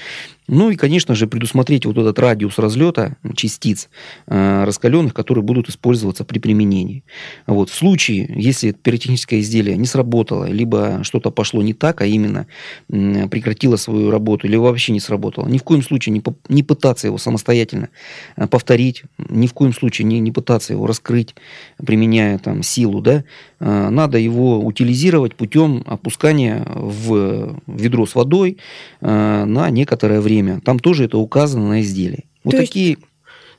Ну 0.53 0.71
и, 0.71 0.75
конечно 0.75 1.15
же, 1.15 1.29
предусмотреть 1.29 1.87
вот 1.87 1.97
этот 1.97 2.19
радиус 2.19 2.59
разлета 2.59 3.17
частиц 3.37 3.89
э, 4.27 4.65
раскаленных, 4.65 5.15
которые 5.15 5.45
будут 5.45 5.69
использоваться 5.69 6.25
при 6.25 6.41
применении. 6.41 7.05
Вот. 7.47 7.71
В 7.71 7.75
случае, 7.75 8.29
если 8.35 8.73
пиротехническое 8.73 9.39
изделие 9.39 9.77
не 9.77 9.87
сработало, 9.87 10.47
либо 10.47 11.05
что-то 11.05 11.31
пошло 11.31 11.63
не 11.63 11.73
так, 11.73 12.01
а 12.01 12.07
именно 12.07 12.49
э, 12.89 13.29
прекратило 13.29 13.77
свою 13.77 14.11
работу, 14.11 14.49
или 14.49 14.57
вообще 14.57 14.91
не 14.91 14.99
сработало, 14.99 15.47
ни 15.47 15.59
в 15.59 15.63
коем 15.63 15.85
случае 15.85 16.15
не, 16.15 16.23
не 16.49 16.65
пытаться 16.65 17.07
его 17.07 17.19
самостоятельно 17.19 17.89
э, 18.35 18.49
повторить, 18.49 19.05
ни 19.19 19.47
в 19.47 19.55
коем 19.55 19.73
случае 19.73 20.07
не, 20.07 20.19
не 20.19 20.33
пытаться 20.33 20.73
его 20.73 20.89
раскрыть, 20.89 21.37
применяя 21.77 22.39
там 22.39 22.65
силу, 22.65 23.01
да, 23.01 23.23
э, 23.61 23.89
надо 23.89 24.19
его 24.19 24.59
утилизировать 24.59 25.37
путем 25.37 25.85
опускания 25.87 26.67
в 26.75 27.61
ведро 27.69 28.05
с 28.05 28.17
водой 28.17 28.59
э, 29.01 29.45
на 29.45 29.71
некоторое 29.71 30.21
время 30.21 30.40
время. 30.43 30.61
Там 30.61 30.79
тоже 30.79 31.05
это 31.05 31.19
указано 31.19 31.69
на 31.69 31.81
изделии. 31.81 32.27
Вот 32.45 32.53
То 32.53 32.59
такие... 32.59 32.91
Есть... 32.91 33.01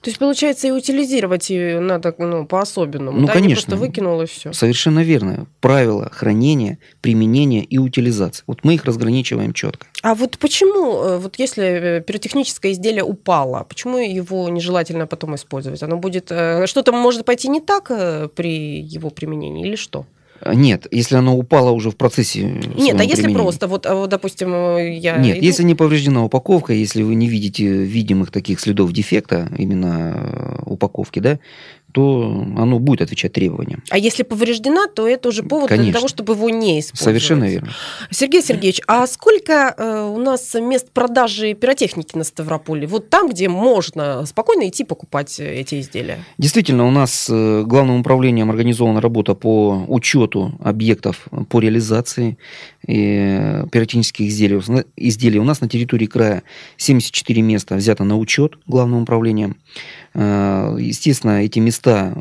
То 0.02 0.10
есть, 0.10 0.18
получается, 0.18 0.68
и 0.68 0.72
утилизировать 0.72 1.52
ее 1.52 1.80
надо 1.80 2.16
ну, 2.18 2.48
по-особенному. 2.48 3.20
Ну, 3.20 3.28
да? 3.28 3.34
конечно. 3.34 3.50
Не 3.50 3.54
просто 3.54 3.76
выкинул 3.76 4.22
и 4.24 4.26
все. 4.26 4.52
Совершенно 4.52 5.04
верно. 5.04 5.46
Правила 5.60 6.10
хранения, 6.12 6.80
применения 7.02 7.64
и 7.64 7.78
утилизации. 7.78 8.44
Вот 8.48 8.64
мы 8.64 8.74
их 8.74 8.86
разграничиваем 8.86 9.54
четко. 9.54 9.86
А 10.02 10.16
вот 10.16 10.40
почему, 10.40 11.04
э, 11.04 11.18
вот 11.18 11.38
если 11.38 11.64
э, 11.64 12.02
пиротехническое 12.02 12.72
изделие 12.72 13.04
упало, 13.04 13.64
почему 13.70 14.00
его 14.00 14.50
нежелательно 14.50 15.06
потом 15.06 15.36
использовать? 15.36 15.84
Оно 15.84 15.98
будет... 15.98 16.32
Э, 16.32 16.66
что-то 16.66 16.92
может 16.92 17.24
пойти 17.24 17.48
не 17.48 17.62
так 17.62 17.90
при 18.34 18.82
его 18.82 19.12
применении 19.12 19.68
или 19.68 19.76
что? 19.76 20.08
Нет, 20.46 20.88
если 20.92 21.16
оно 21.16 21.38
упало 21.38 21.72
уже 21.72 21.92
в 21.92 21.96
процессе. 21.96 22.42
Нет, 22.78 23.00
а 23.00 23.04
если 23.04 23.32
просто, 23.34 23.68
вот, 23.68 23.86
а 23.86 23.96
вот, 23.96 24.10
допустим, 24.10 24.78
я. 24.78 25.18
Нет, 25.18 25.38
иду... 25.38 25.46
если 25.46 25.64
не 25.64 25.76
повреждена 25.76 26.24
упаковка, 26.24 26.74
если 26.74 27.04
вы 27.04 27.16
не 27.16 27.28
видите 27.28 27.66
видимых 27.66 28.32
таких 28.32 28.60
следов 28.60 28.92
дефекта, 28.92 29.50
именно 29.58 30.61
упаковки, 30.72 31.20
да, 31.20 31.40
то 31.92 32.46
оно 32.58 32.80
будет 32.80 33.02
отвечать 33.02 33.34
требованиям. 33.34 33.84
А 33.90 33.98
если 33.98 34.24
повреждена, 34.24 34.88
то 34.88 35.08
это 35.08 35.30
уже 35.30 35.44
повод 35.44 35.70
Конечно. 35.70 35.92
для 35.92 35.94
того, 35.94 36.08
чтобы 36.08 36.34
его 36.34 36.50
не 36.50 36.80
использовать. 36.80 37.00
Совершенно 37.00 37.46
верно. 37.46 37.70
Сергей 38.10 38.42
Сергеевич, 38.42 38.82
а 38.88 39.06
сколько 39.08 39.74
э, 39.78 40.04
у 40.04 40.18
нас 40.18 40.54
мест 40.56 40.90
продажи 40.92 41.54
пиротехники 41.54 42.16
на 42.16 42.24
Ставрополе? 42.24 42.88
Вот 42.88 43.10
там, 43.10 43.30
где 43.30 43.50
можно 43.50 44.26
спокойно 44.26 44.70
идти 44.70 44.84
покупать 44.84 45.40
эти 45.40 45.82
изделия? 45.82 46.20
Действительно, 46.38 46.88
у 46.88 46.92
нас 46.92 47.28
э, 47.30 47.64
главным 47.66 48.02
управлением 48.02 48.50
организована 48.50 49.02
работа 49.02 49.36
по 49.36 49.86
учету 49.88 50.54
объектов 50.64 51.28
по 51.50 51.60
реализации 51.60 52.38
э, 52.88 53.68
пиротехнических 53.68 54.28
изделий. 54.28 54.62
изделий. 54.96 55.40
У 55.40 55.44
нас 55.44 55.62
на 55.62 55.68
территории 55.68 56.06
края 56.06 56.44
74 56.78 57.42
места 57.42 57.76
взято 57.76 58.04
на 58.04 58.18
учет 58.18 58.54
главным 58.66 59.04
управлением. 59.04 59.58
Э, 60.14 60.76
естественно, 60.80 61.44
эти 61.44 61.60
места, 61.60 62.14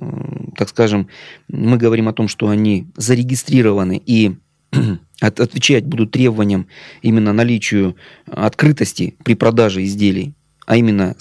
так 0.57 0.69
скажем, 0.69 1.09
мы 1.49 1.77
говорим 1.77 2.09
о 2.09 2.13
том, 2.13 2.29
что 2.29 2.49
они 2.49 2.87
зарегистрированы 2.97 4.01
и 4.05 4.37
от, 5.21 5.41
отвечать 5.41 5.85
будут 5.85 6.13
требованиям 6.13 6.67
именно 7.03 7.33
наличию 7.33 7.97
открытости 8.27 9.15
при 9.25 9.35
продаже 9.35 9.85
изделий, 9.85 10.35
а 10.67 10.77
именно 10.77 11.17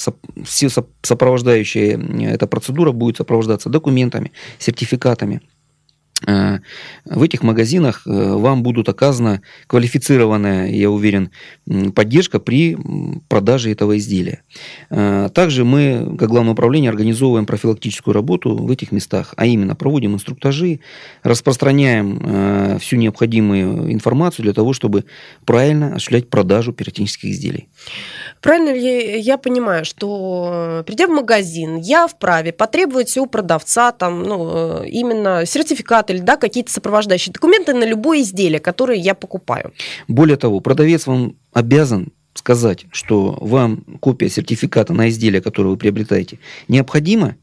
все 0.46 0.70
сопровождающая 1.02 2.00
эта 2.28 2.48
процедура 2.48 2.92
будет 2.92 3.18
сопровождаться 3.18 3.70
документами, 3.70 4.32
сертификатами, 4.60 5.42
Э, 5.42 5.59
в 6.26 7.24
этих 7.24 7.44
магазинах 7.44 8.04
э, 8.06 8.10
вам 8.10 8.64
будут 8.64 8.90
оказана 8.90 9.42
квалифицированная, 9.68 10.70
я 10.70 10.90
уверен, 10.90 11.32
поддержка 11.96 12.40
при 12.40 12.78
продаже 13.28 13.72
этого 13.72 13.98
изделия. 13.98 14.44
Э, 14.90 15.30
также 15.34 15.64
мы, 15.64 16.16
как 16.18 16.30
Главное 16.30 16.54
управление, 16.54 16.90
организовываем 16.92 17.48
профилактическую 17.48 18.14
работу 18.14 18.56
в 18.56 18.70
этих 18.70 18.92
местах, 18.92 19.34
а 19.36 19.48
именно 19.48 19.76
проводим 19.76 20.14
инструктажи, 20.14 20.80
распространяем 21.24 22.78
всю 22.80 22.98
необходимую 22.98 23.92
информацию 23.92 24.44
для 24.44 24.54
того, 24.54 24.74
чтобы 24.74 25.06
правильно 25.44 25.88
осуществлять 25.88 26.30
продажу 26.30 26.72
пиротехнических 26.72 27.32
изделий. 27.32 27.68
Правильно 28.42 28.74
ли 28.74 29.20
я 29.20 29.40
понимаю, 29.40 29.86
что 29.86 30.84
придя 30.86 31.08
в 31.08 31.10
магазин, 31.10 31.78
я 31.78 32.08
вправе 32.08 32.54
потребовать 32.54 33.18
у 33.18 33.26
продавца 33.26 33.92
там, 33.92 34.24
ну, 34.24 34.84
именно 34.84 35.46
сертификат 35.46 36.09
или 36.10 36.20
да, 36.20 36.38
какие-то 36.38 36.72
сопровождающие 36.72 37.34
документы 37.34 37.74
на 37.74 37.84
любое 37.84 38.22
изделие, 38.22 38.60
которое 38.60 38.98
я 38.98 39.14
покупаю. 39.14 39.74
Более 40.08 40.38
того, 40.38 40.60
продавец 40.60 41.08
вам 41.08 41.36
обязан 41.54 42.10
сказать, 42.34 42.86
что 42.92 43.38
вам 43.42 43.84
копия 44.00 44.30
сертификата 44.30 44.94
на 44.94 45.10
изделие, 45.10 45.42
которое 45.42 45.70
вы 45.70 45.78
приобретаете, 45.78 46.40
необходима, 46.68 47.36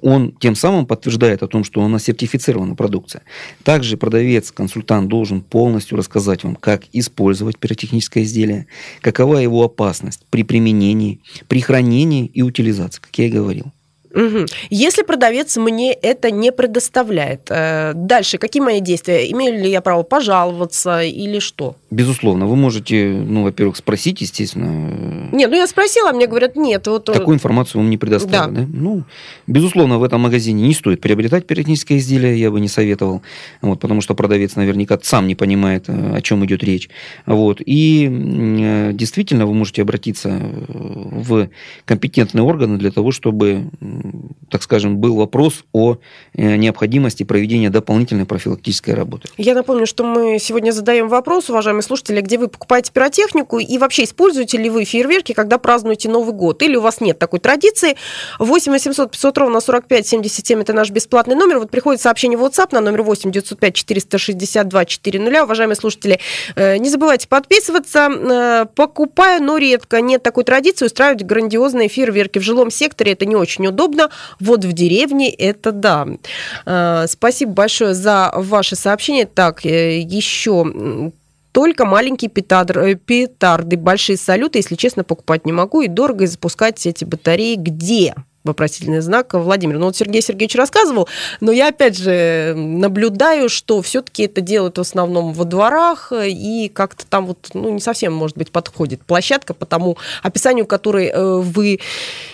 он 0.00 0.32
тем 0.32 0.54
самым 0.54 0.86
подтверждает 0.86 1.42
о 1.42 1.48
том, 1.48 1.64
что 1.64 1.80
у 1.82 1.88
нас 1.88 2.04
сертифицирована 2.04 2.74
продукция. 2.74 3.22
Также 3.62 3.96
продавец, 3.96 4.50
консультант 4.50 5.08
должен 5.08 5.40
полностью 5.40 5.96
рассказать 5.96 6.44
вам, 6.44 6.56
как 6.56 6.84
использовать 6.92 7.58
пиротехническое 7.58 8.24
изделие, 8.24 8.66
какова 9.00 9.36
его 9.36 9.62
опасность 9.64 10.22
при 10.30 10.42
применении, 10.42 11.20
при 11.46 11.60
хранении 11.60 12.26
и 12.26 12.42
утилизации, 12.42 13.00
как 13.00 13.16
я 13.18 13.26
и 13.26 13.30
говорил. 13.30 13.72
Угу. 14.14 14.46
Если 14.70 15.02
продавец 15.02 15.56
мне 15.56 15.92
это 15.92 16.30
не 16.30 16.52
предоставляет, 16.52 17.50
э, 17.50 17.92
дальше 17.94 18.38
какие 18.38 18.62
мои 18.62 18.80
действия? 18.80 19.30
Имею 19.30 19.62
ли 19.62 19.70
я 19.70 19.80
право 19.80 20.02
пожаловаться 20.02 21.02
или 21.02 21.38
что? 21.38 21.76
Безусловно, 21.90 22.46
вы 22.46 22.56
можете, 22.56 23.08
ну, 23.08 23.44
во-первых, 23.44 23.76
спросить, 23.76 24.20
естественно. 24.20 25.28
Нет, 25.32 25.50
ну 25.50 25.56
я 25.56 25.66
спросила, 25.66 26.10
а 26.10 26.12
мне 26.12 26.26
говорят, 26.26 26.56
нет. 26.56 26.86
Вот... 26.86 27.08
Э, 27.08 27.12
Такую 27.12 27.34
информацию 27.34 27.80
вам 27.80 27.90
не 27.90 27.98
предоставят. 27.98 28.54
Да. 28.54 28.60
Да? 28.62 28.66
Ну, 28.72 29.04
безусловно, 29.46 29.98
в 29.98 30.02
этом 30.02 30.20
магазине 30.20 30.66
не 30.66 30.74
стоит 30.74 31.00
приобретать 31.00 31.46
пиротехническое 31.46 31.98
изделие, 31.98 32.38
я 32.38 32.50
бы 32.50 32.60
не 32.60 32.68
советовал, 32.68 33.22
вот, 33.60 33.80
потому 33.80 34.00
что 34.00 34.14
продавец 34.14 34.56
наверняка 34.56 34.98
сам 35.02 35.26
не 35.26 35.34
понимает, 35.34 35.84
э, 35.88 36.16
о 36.16 36.20
чем 36.22 36.44
идет 36.44 36.64
речь. 36.64 36.88
Вот. 37.26 37.60
И 37.64 38.08
действительно, 38.94 39.46
вы 39.46 39.54
можете 39.54 39.82
обратиться 39.82 40.40
в 40.68 41.48
компетентные 41.84 42.42
органы 42.42 42.78
для 42.78 42.90
того, 42.90 43.12
чтобы 43.12 43.70
так 44.50 44.62
скажем, 44.62 44.98
был 44.98 45.16
вопрос 45.16 45.64
о 45.72 45.96
э, 46.34 46.56
необходимости 46.56 47.22
проведения 47.22 47.70
дополнительной 47.70 48.24
профилактической 48.24 48.94
работы. 48.94 49.28
Я 49.36 49.54
напомню, 49.54 49.86
что 49.86 50.04
мы 50.04 50.38
сегодня 50.38 50.72
задаем 50.72 51.08
вопрос, 51.08 51.50
уважаемые 51.50 51.82
слушатели, 51.82 52.20
где 52.20 52.38
вы 52.38 52.48
покупаете 52.48 52.92
пиротехнику 52.92 53.58
и 53.58 53.78
вообще 53.78 54.04
используете 54.04 54.58
ли 54.58 54.70
вы 54.70 54.84
фейерверки, 54.84 55.32
когда 55.32 55.58
празднуете 55.58 56.08
Новый 56.08 56.32
год, 56.32 56.62
или 56.62 56.76
у 56.76 56.80
вас 56.80 57.00
нет 57.00 57.18
такой 57.18 57.40
традиции. 57.40 57.96
8 58.38 58.72
800 58.72 59.10
500 59.10 59.38
ровно 59.38 59.60
45 59.60 60.06
77 60.06 60.60
это 60.60 60.72
наш 60.72 60.90
бесплатный 60.90 61.34
номер. 61.34 61.58
Вот 61.58 61.70
приходит 61.70 62.00
сообщение 62.00 62.38
в 62.38 62.44
WhatsApp 62.44 62.68
на 62.72 62.80
номер 62.80 63.02
8 63.02 63.30
905 63.30 63.74
462 63.74 64.84
400. 64.84 65.44
Уважаемые 65.44 65.76
слушатели, 65.76 66.20
э, 66.56 66.76
не 66.78 66.88
забывайте 66.88 67.28
подписываться. 67.28 68.08
Э, 68.08 68.66
покупаю, 68.74 69.42
но 69.42 69.58
редко. 69.58 70.00
Нет 70.00 70.22
такой 70.22 70.44
традиции 70.44 70.86
устраивать 70.86 71.24
грандиозные 71.24 71.88
фейерверки 71.88 72.38
в 72.38 72.42
жилом 72.42 72.70
секторе. 72.70 73.12
Это 73.12 73.26
не 73.26 73.36
очень 73.36 73.66
удобно 73.66 73.87
удобно. 73.88 74.10
Вот 74.40 74.64
в 74.64 74.72
деревне 74.72 75.30
это 75.30 75.72
да. 75.72 76.06
А, 76.66 77.06
спасибо 77.06 77.52
большое 77.52 77.94
за 77.94 78.32
ваше 78.34 78.76
сообщение. 78.76 79.26
Так, 79.26 79.64
э, 79.66 80.00
еще 80.00 81.12
только 81.52 81.86
маленькие 81.86 82.30
петарды, 82.30 82.94
петарды, 82.94 83.76
большие 83.76 84.16
салюты, 84.16 84.58
если 84.58 84.76
честно, 84.76 85.02
покупать 85.02 85.44
не 85.44 85.52
могу. 85.52 85.80
И 85.80 85.88
дорого 85.88 86.24
и 86.24 86.28
запускать 86.28 86.86
эти 86.86 87.04
батареи 87.04 87.56
где? 87.56 88.14
Вопросительный 88.48 89.00
знак 89.00 89.34
Владимир. 89.34 89.78
Ну 89.78 89.86
вот 89.86 89.96
Сергей 89.96 90.22
Сергеевич 90.22 90.56
рассказывал, 90.56 91.08
но 91.40 91.52
я 91.52 91.68
опять 91.68 91.96
же 91.96 92.54
наблюдаю, 92.56 93.48
что 93.48 93.80
все-таки 93.82 94.24
это 94.24 94.40
делают 94.40 94.78
в 94.78 94.80
основном 94.80 95.32
во 95.32 95.44
дворах, 95.44 96.12
и 96.12 96.70
как-то 96.72 97.06
там 97.06 97.26
вот, 97.26 97.50
ну, 97.54 97.70
не 97.70 97.80
совсем, 97.80 98.12
может 98.12 98.36
быть, 98.36 98.50
подходит 98.50 99.02
площадка 99.02 99.54
по 99.54 99.66
тому 99.66 99.96
описанию, 100.22 100.66
которое 100.66 101.10
э, 101.10 101.40
вы 101.40 101.80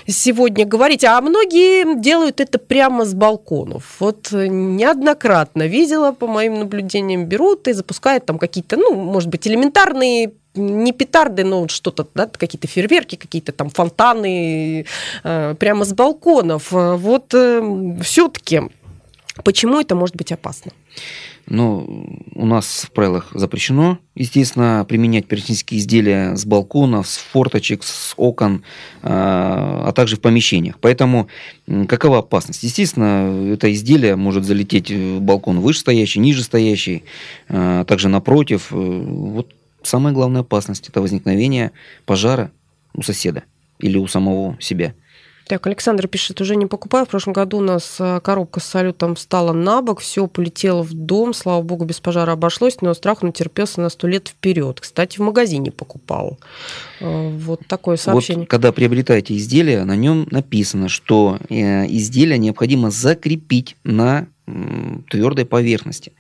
сегодня 0.07 0.65
говорите. 0.65 1.09
А 1.09 1.21
многие 1.21 2.01
делают 2.01 2.41
это 2.41 2.59
прямо 2.59 3.05
с 3.05 3.15
балконов. 3.15 3.97
Вот 3.99 4.31
неоднократно 4.33 5.67
видела, 5.67 6.13
по 6.13 6.27
моим 6.27 6.59
наблюдениям, 6.59 7.27
берут 7.27 7.69
и 7.69 7.73
запускают 7.73 8.27
там 8.27 8.39
какие-то, 8.39 8.77
ну, 8.77 8.95
может 8.95 9.29
быть, 9.29 9.47
элементарные 9.47 10.33
не 10.55 10.93
петарды, 10.93 11.45
но 11.45 11.69
что-то, 11.69 12.07
да, 12.15 12.27
какие-то 12.27 12.67
фейерверки, 12.67 13.17
какие-то 13.17 13.53
там 13.53 13.71
фонтаны 13.71 14.87
э, 15.23 15.55
прямо 15.59 15.85
с 15.85 15.93
балконов. 15.93 16.69
Вот 16.71 17.35
э, 17.35 17.97
все-таки 18.03 18.63
почему 19.43 19.81
это 19.81 19.95
может 19.95 20.17
быть 20.17 20.33
опасно? 20.33 20.73
Ну, 21.47 22.07
у 22.35 22.47
нас 22.47 22.87
в 22.87 22.91
правилах 22.93 23.29
запрещено, 23.35 23.99
естественно, 24.15 24.87
применять 24.89 25.27
пиротехнические 25.27 25.79
изделия 25.79 26.37
с 26.37 26.47
балконов, 26.47 27.07
с 27.07 27.19
форточек, 27.19 27.83
с 27.83 28.15
окон, 28.17 28.65
э, 29.03 29.09
а 29.11 29.93
также 29.95 30.17
в 30.17 30.21
помещениях. 30.21 30.77
Поэтому 30.81 31.29
какова 31.89 32.19
опасность? 32.19 32.63
Естественно, 32.63 33.53
это 33.53 33.71
изделие 33.73 34.17
может 34.17 34.45
залететь 34.45 34.91
в 34.91 35.21
балкон 35.21 35.61
вышестоящий, 35.61 36.21
нижестоящий, 36.21 37.05
а 37.49 37.85
также 37.85 38.09
напротив. 38.09 38.69
Вот 38.71 39.53
самая 39.87 40.13
главная 40.13 40.43
опасность– 40.43 40.89
это 40.91 41.01
возникновение 41.01 41.73
пожара 42.07 42.51
у 42.95 43.03
соседа 43.03 43.45
или 43.79 43.99
у 43.99 44.07
самого 44.07 44.57
себя. 44.61 44.95
Так, 45.47 45.67
Александр 45.67 46.09
пишет, 46.09 46.41
уже 46.41 46.57
не 46.57 46.65
покупаю. 46.65 47.05
В 47.05 47.11
прошлом 47.11 47.35
году 47.35 47.59
у 47.59 47.61
нас 47.61 47.97
э, 47.99 48.21
коробка 48.21 48.61
с 48.61 48.65
салютом 48.65 49.15
стала 49.17 49.53
на 49.53 49.83
бок, 49.83 50.01
все 50.01 50.27
полетело 50.27 50.83
в 50.83 50.95
дом. 50.95 51.35
Слава 51.35 51.63
богу, 51.63 51.85
без 51.85 52.01
пожара 52.01 52.33
обошлось, 52.33 52.81
но 52.81 52.95
страх 52.95 53.21
натерпелся 53.23 53.83
на 53.83 53.91
сто 53.91 54.09
лет 54.09 54.29
вперед. 54.29 54.81
Кстати, 54.81 55.19
в 55.19 55.21
магазине 55.21 55.71
покупал. 55.71 56.39
Э, 57.01 57.29
вот 57.29 57.61
такое 57.69 57.99
сообщение. 57.99 58.43
Вот, 58.43 58.49
когда 58.49 58.73
приобретаете 58.73 59.37
изделие, 59.37 59.85
на 59.85 59.97
нем 59.97 60.27
написано, 60.31 60.89
что 60.89 61.39
э, 61.51 61.87
изделие 61.89 62.39
необходимо 62.39 62.91
закрепить 62.91 63.77
на 63.85 64.29
твердой 65.09 65.47
поверхности. 65.47 66.13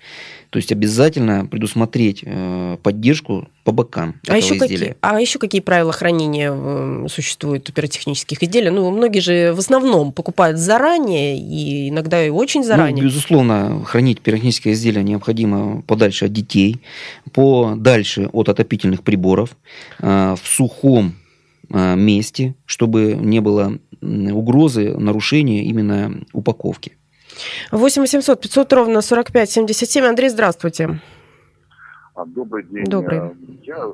То 0.48 0.58
есть 0.58 0.72
обязательно 0.72 1.46
предусмотреть 1.46 2.22
э, 2.24 2.78
поддержку 2.82 3.48
по 3.64 3.72
бокам 3.72 4.14
а 4.28 4.36
еще 4.36 4.56
изделия. 4.56 4.78
Какие, 4.78 4.96
а 5.00 5.20
еще 5.20 5.38
какие 5.38 5.60
правила 5.60 5.92
хранения 5.92 6.50
э, 6.50 7.06
существуют 7.08 7.68
у 7.68 7.72
пиротехнических 7.72 8.42
изделий? 8.42 8.70
Ну, 8.70 8.90
многие 8.90 9.18
же 9.18 9.52
в 9.52 9.58
основном 9.58 10.12
покупают 10.12 10.58
заранее 10.58 11.38
и 11.38 11.90
иногда 11.90 12.24
и 12.24 12.30
очень 12.30 12.60
ну, 12.60 12.66
заранее. 12.66 13.02
Ну, 13.02 13.08
безусловно, 13.08 13.84
хранить 13.84 14.20
пиротехническое 14.20 14.72
изделие 14.72 15.04
необходимо 15.04 15.82
подальше 15.82 16.26
от 16.26 16.32
детей, 16.32 16.80
подальше 17.32 18.30
от 18.32 18.48
отопительных 18.48 19.02
приборов, 19.02 19.56
э, 20.00 20.34
в 20.40 20.46
сухом 20.46 21.16
месте, 21.70 22.54
чтобы 22.66 23.16
не 23.18 23.40
было 23.40 23.78
угрозы 24.02 24.94
нарушения 24.98 25.64
именно 25.64 26.20
упаковки. 26.34 26.92
8 27.72 28.02
800 28.02 28.40
500 28.40 28.72
ровно 28.72 29.00
45 29.00 29.50
77. 29.50 30.04
Андрей, 30.04 30.28
здравствуйте. 30.28 31.00
А, 32.14 32.24
добрый 32.24 32.64
день. 32.64 32.84
Добрый. 32.84 33.18
Э, 33.18 33.32
я, 33.62 33.92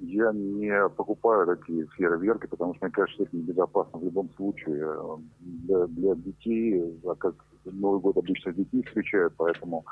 я 0.00 0.32
не 0.32 0.88
покупаю 0.90 1.46
такие 1.46 1.86
фейерверки, 1.96 2.46
потому 2.46 2.74
что 2.74 2.86
мне 2.86 2.92
кажется, 2.92 3.22
это 3.22 3.36
небезопасно 3.36 3.98
в 3.98 4.04
любом 4.04 4.30
случае. 4.36 4.84
Э, 4.84 5.16
для, 5.40 5.86
для 5.86 6.14
детей, 6.14 6.82
а 7.04 7.14
как 7.14 7.34
Новый 7.64 8.00
год 8.00 8.16
обычно 8.16 8.52
детей 8.52 8.82
встречают, 8.84 9.32
поэтому 9.36 9.84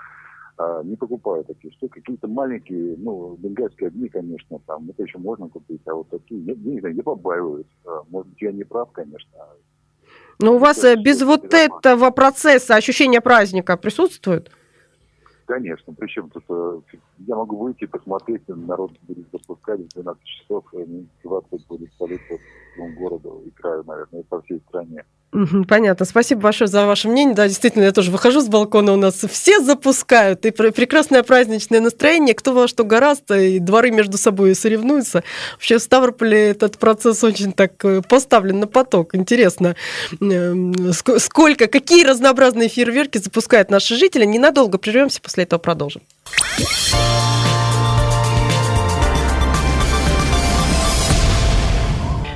а, 0.57 0.83
не 0.85 0.97
покупаю 0.97 1.44
такие. 1.44 1.73
Что 1.73 1.88
какие-то 1.88 2.29
маленькие, 2.29 2.97
ну, 2.99 3.35
бенгальские 3.37 3.88
огни, 3.88 4.09
конечно, 4.09 4.59
там, 4.66 4.88
это 4.90 5.03
еще 5.03 5.18
можно 5.18 5.49
купить, 5.49 5.83
а 5.87 5.94
вот 5.94 6.09
такие, 6.11 6.40
я, 6.42 6.53
я 6.53 6.73
не 6.73 6.81
знаю, 6.81 6.94
я 6.94 7.03
побаиваюсь. 7.03 7.66
Может 8.11 8.31
быть, 8.31 8.42
я 8.42 8.53
не 8.53 8.64
прав, 8.64 8.92
конечно, 8.92 9.31
но 10.38 10.55
у 10.55 10.59
вас 10.59 10.85
э, 10.85 10.97
без 10.97 11.23
вот 11.23 11.55
этого 11.55 12.11
процесса 12.11 12.77
ощущения 12.77 13.20
праздника 13.20 13.77
присутствует? 13.77 14.51
Конечно, 15.47 15.92
причем 15.92 16.31
тут 16.31 16.44
э, 16.49 16.81
я 17.27 17.37
могу 17.37 17.59
выйти 17.59 17.85
посмотреть, 17.85 18.42
народ 18.49 18.92
будет 19.03 19.27
запускать 19.31 19.81
в 19.81 19.88
12 19.88 20.25
часов, 20.25 20.64
и 20.73 21.07
20 21.23 21.66
будет 21.66 21.92
полет 21.99 22.20
по 22.29 23.01
городу 23.01 23.42
и 23.47 23.51
краю, 23.51 23.85
наверное, 23.87 24.20
и 24.20 24.25
по 24.25 24.40
всей 24.42 24.61
стране. 24.68 25.05
Понятно. 25.68 26.07
Спасибо 26.07 26.42
большое 26.42 26.68
за 26.68 26.87
ваше 26.87 27.09
мнение. 27.09 27.35
Да, 27.35 27.49
действительно, 27.49 27.83
я 27.85 27.92
тоже 27.92 28.11
выхожу 28.11 28.40
с 28.40 28.47
балкона, 28.47 28.92
у 28.92 28.97
нас 28.97 29.25
все 29.29 29.61
запускают, 29.61 30.47
и 30.47 30.51
прекрасное 30.51 31.23
праздничное 31.23 31.81
настроение, 31.81 32.35
кто 32.35 32.53
во 32.53 32.68
что 32.68 32.85
гораздо, 32.85 33.40
и 33.40 33.59
дворы 33.59 33.90
между 33.90 34.16
собой 34.16 34.55
соревнуются. 34.55 35.25
Вообще 35.55 35.79
в 35.79 35.83
Ставрополе 35.83 36.51
этот 36.51 36.79
процесс 36.79 37.25
очень 37.25 37.53
так 37.53 37.73
э, 37.85 38.03
поставлен 38.09 38.61
на 38.61 38.66
поток. 38.68 39.14
Интересно, 39.14 39.75
эм, 40.20 40.92
сколько, 40.92 41.66
какие 41.66 42.05
разнообразные 42.05 42.68
фейерверки 42.68 43.18
запускают 43.18 43.70
наши 43.70 43.97
жители. 43.97 44.25
Ненадолго 44.25 44.79
прервемся, 44.79 45.20
после 45.20 45.44
этого 45.44 45.59
продолжим. 45.59 46.03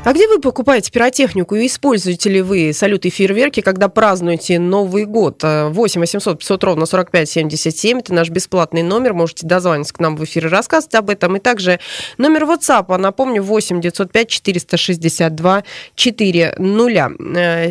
А 0.08 0.14
где 0.14 0.26
вы 0.26 0.40
покупаете 0.40 0.90
пиротехнику 0.90 1.54
и 1.54 1.66
используете 1.66 2.30
ли 2.30 2.40
вы 2.40 2.72
салюты 2.72 3.08
и 3.08 3.10
фейерверки, 3.10 3.60
когда 3.60 3.90
празднуете 3.90 4.58
Новый 4.58 5.04
год? 5.04 5.42
8 5.42 6.00
800 6.00 6.38
500 6.38 6.64
ровно 6.64 6.86
45 6.86 7.28
77. 7.28 7.98
Это 7.98 8.14
наш 8.14 8.30
бесплатный 8.30 8.82
номер. 8.82 9.12
Можете 9.12 9.46
дозвониться 9.46 9.92
к 9.92 10.00
нам 10.00 10.16
в 10.16 10.24
эфир 10.24 10.46
и 10.46 10.48
рассказывать 10.48 10.94
об 10.94 11.10
этом. 11.10 11.36
И 11.36 11.40
также 11.40 11.78
номер 12.16 12.44
WhatsApp, 12.44 12.96
напомню, 12.96 13.42
8 13.42 13.82
905 13.82 14.28
462 14.28 15.64
400. 15.94 16.56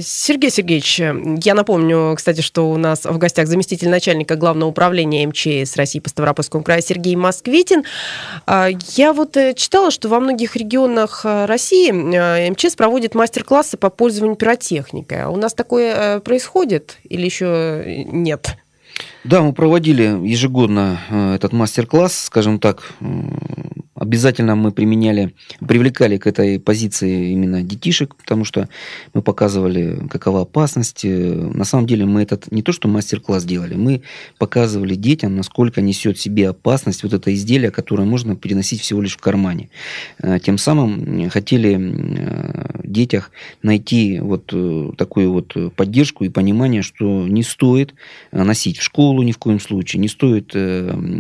Сергей 0.03 0.51
Сергеевич, 0.51 0.99
я 1.43 1.55
напомню, 1.55 2.13
кстати, 2.15 2.41
что 2.41 2.69
у 2.69 2.77
нас 2.77 3.05
в 3.05 3.17
гостях 3.17 3.47
заместитель 3.47 3.89
начальника 3.89 4.35
Главного 4.35 4.69
управления 4.69 5.25
МЧС 5.25 5.75
России 5.75 5.99
по 5.99 6.09
Ставропольскому 6.09 6.63
краю 6.63 6.83
Сергей 6.83 7.15
Москвитин. 7.15 7.83
А, 8.45 8.67
я 8.95 9.13
вот 9.13 9.35
э, 9.37 9.55
читала, 9.55 9.89
что 9.89 10.07
во 10.07 10.19
многих 10.19 10.55
регионах 10.55 11.21
э, 11.23 11.45
России 11.45 11.91
э, 11.91 12.26
Э, 12.26 12.26
МЧС 12.51 12.75
проводит 12.75 13.15
мастер-классы 13.15 13.77
по 13.77 13.89
пользованию 13.89 14.35
пиротехникой. 14.35 15.23
А 15.23 15.29
у 15.29 15.37
нас 15.37 15.53
такое 15.53 15.95
э, 15.95 16.19
происходит 16.19 16.97
или 17.03 17.25
еще 17.25 18.03
нет? 18.07 18.57
Да, 19.23 19.41
мы 19.41 19.53
проводили 19.53 20.03
ежегодно 20.27 20.99
э, 21.09 21.35
этот 21.35 21.53
мастер-класс, 21.53 22.25
скажем 22.25 22.59
так, 22.59 22.91
Обязательно 23.97 24.55
мы 24.55 24.71
применяли, 24.71 25.33
привлекали 25.65 26.17
к 26.17 26.27
этой 26.27 26.59
позиции 26.59 27.31
именно 27.31 27.61
детишек, 27.61 28.15
потому 28.15 28.45
что 28.45 28.69
мы 29.13 29.21
показывали, 29.21 30.07
какова 30.09 30.41
опасность. 30.41 31.03
На 31.03 31.65
самом 31.65 31.87
деле 31.87 32.05
мы 32.05 32.21
этот 32.21 32.51
не 32.51 32.61
то, 32.61 32.71
что 32.71 32.87
мастер-класс 32.87 33.43
делали, 33.43 33.75
мы 33.75 34.01
показывали 34.37 34.95
детям, 34.95 35.35
насколько 35.35 35.81
несет 35.81 36.19
себе 36.19 36.49
опасность 36.49 37.03
вот 37.03 37.13
это 37.13 37.33
изделие, 37.33 37.71
которое 37.71 38.03
можно 38.03 38.35
переносить 38.35 38.81
всего 38.81 39.01
лишь 39.01 39.15
в 39.15 39.21
кармане. 39.21 39.69
Э, 40.21 40.39
тем 40.39 40.57
самым 40.57 41.29
хотели 41.29 41.77
э, 41.77 42.81
детях 42.83 43.31
найти 43.63 44.19
вот 44.19 44.51
э, 44.53 44.91
такую 44.97 45.31
вот 45.31 45.75
поддержку 45.75 46.23
и 46.23 46.29
понимание, 46.29 46.81
что 46.81 47.27
не 47.27 47.43
стоит 47.43 47.93
носить 48.31 48.77
в 48.77 48.83
школу 48.83 49.23
ни 49.23 49.31
в 49.31 49.37
коем 49.37 49.59
случае, 49.59 50.01
не 50.01 50.07
стоит 50.07 50.55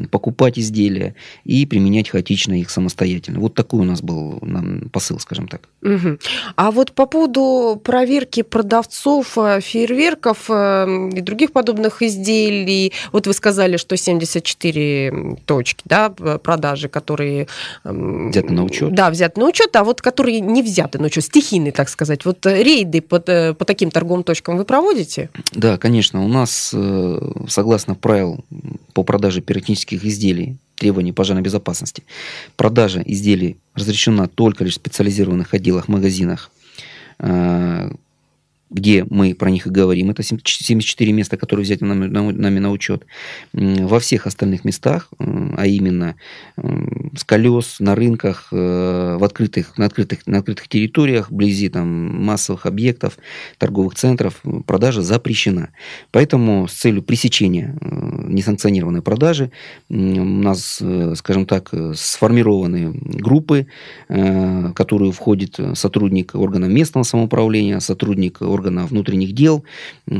покупать 0.09 0.59
изделия 0.59 1.15
и 1.43 1.65
применять 1.65 2.09
хаотично 2.09 2.59
их 2.59 2.66
самостоятельно. 2.69 3.39
Вот 3.39 3.53
такой 3.53 3.81
у 3.81 3.83
нас 3.83 4.01
был 4.01 4.39
нам 4.41 4.89
посыл, 4.91 5.19
скажем 5.19 5.47
так. 5.47 5.61
Угу. 5.81 6.17
А 6.55 6.71
вот 6.71 6.91
по 6.91 7.05
поводу 7.05 7.79
проверки 7.83 8.41
продавцов 8.41 9.37
э, 9.37 9.61
фейерверков 9.61 10.49
э, 10.49 11.09
и 11.13 11.21
других 11.21 11.51
подобных 11.51 12.01
изделий, 12.01 12.93
вот 13.11 13.27
вы 13.27 13.33
сказали, 13.33 13.77
что 13.77 13.95
74 13.97 15.37
точки 15.45 15.83
да, 15.85 16.09
продажи, 16.09 16.89
которые... 16.89 17.47
Взяты 17.83 18.53
на 18.53 18.63
учет. 18.63 18.93
Да, 18.93 19.09
взяты 19.09 19.39
на 19.39 19.47
учет, 19.47 19.75
а 19.75 19.83
вот 19.83 20.01
которые 20.01 20.39
не 20.39 20.61
взяты 20.61 20.99
на 20.99 21.07
учет, 21.07 21.23
стихийные, 21.23 21.71
так 21.71 21.89
сказать. 21.89 22.25
Вот 22.25 22.45
э, 22.45 22.63
рейды 22.63 23.01
по, 23.01 23.19
по 23.19 23.65
таким 23.65 23.91
торговым 23.91 24.23
точкам 24.23 24.57
вы 24.57 24.65
проводите? 24.65 25.29
Да, 25.53 25.77
конечно. 25.77 26.23
У 26.23 26.27
нас, 26.27 26.73
согласно 27.47 27.95
правил 27.95 28.43
по 28.93 29.03
продаже 29.03 29.41
пиротехнических 29.41 30.03
изделий, 30.03 30.57
требований 30.77 31.11
пожарной 31.11 31.43
безопасности. 31.43 32.03
Продажа 32.55 33.01
изделий 33.05 33.57
разрешена 33.73 34.27
только 34.27 34.63
лишь 34.63 34.73
в 34.73 34.77
специализированных 34.77 35.53
отделах, 35.53 35.87
магазинах, 35.87 36.51
э, 37.19 37.91
где 38.69 39.05
мы 39.09 39.33
про 39.33 39.49
них 39.49 39.65
и 39.65 39.69
говорим, 39.69 40.09
это 40.09 40.23
74 40.23 41.13
места, 41.13 41.37
которые 41.37 41.63
взяты 41.63 41.85
нами, 41.85 42.07
нами 42.07 42.59
на 42.59 42.69
учет. 42.69 43.05
Во 43.53 43.99
всех 43.99 44.27
остальных 44.27 44.65
местах, 44.65 45.09
а 45.19 45.65
именно 45.65 46.15
с 47.17 47.23
колес, 47.23 47.77
на 47.79 47.95
рынках, 47.95 48.47
э, 48.51 49.17
в 49.19 49.23
открытых, 49.23 49.77
на, 49.77 49.85
открытых, 49.85 50.25
на 50.27 50.37
открытых 50.39 50.67
территориях, 50.67 51.31
вблизи 51.31 51.69
там, 51.69 51.87
массовых 51.87 52.65
объектов, 52.65 53.17
торговых 53.57 53.95
центров, 53.95 54.41
продажа 54.65 55.01
запрещена. 55.01 55.69
Поэтому 56.11 56.67
с 56.67 56.73
целью 56.73 57.01
пресечения 57.01 57.75
э, 57.81 58.25
несанкционированной 58.27 59.01
продажи 59.01 59.51
у 59.89 59.95
нас, 59.95 60.79
э, 60.81 61.15
скажем 61.17 61.45
так, 61.45 61.73
сформированы 61.95 62.91
группы, 62.93 63.67
в 64.09 64.73
которые 64.73 65.11
входит 65.11 65.59
сотрудник 65.73 66.35
органа 66.35 66.65
местного 66.65 67.03
самоуправления, 67.03 67.79
сотрудник 67.79 68.41
органа 68.41 68.85
внутренних 68.85 69.33
дел, 69.33 69.63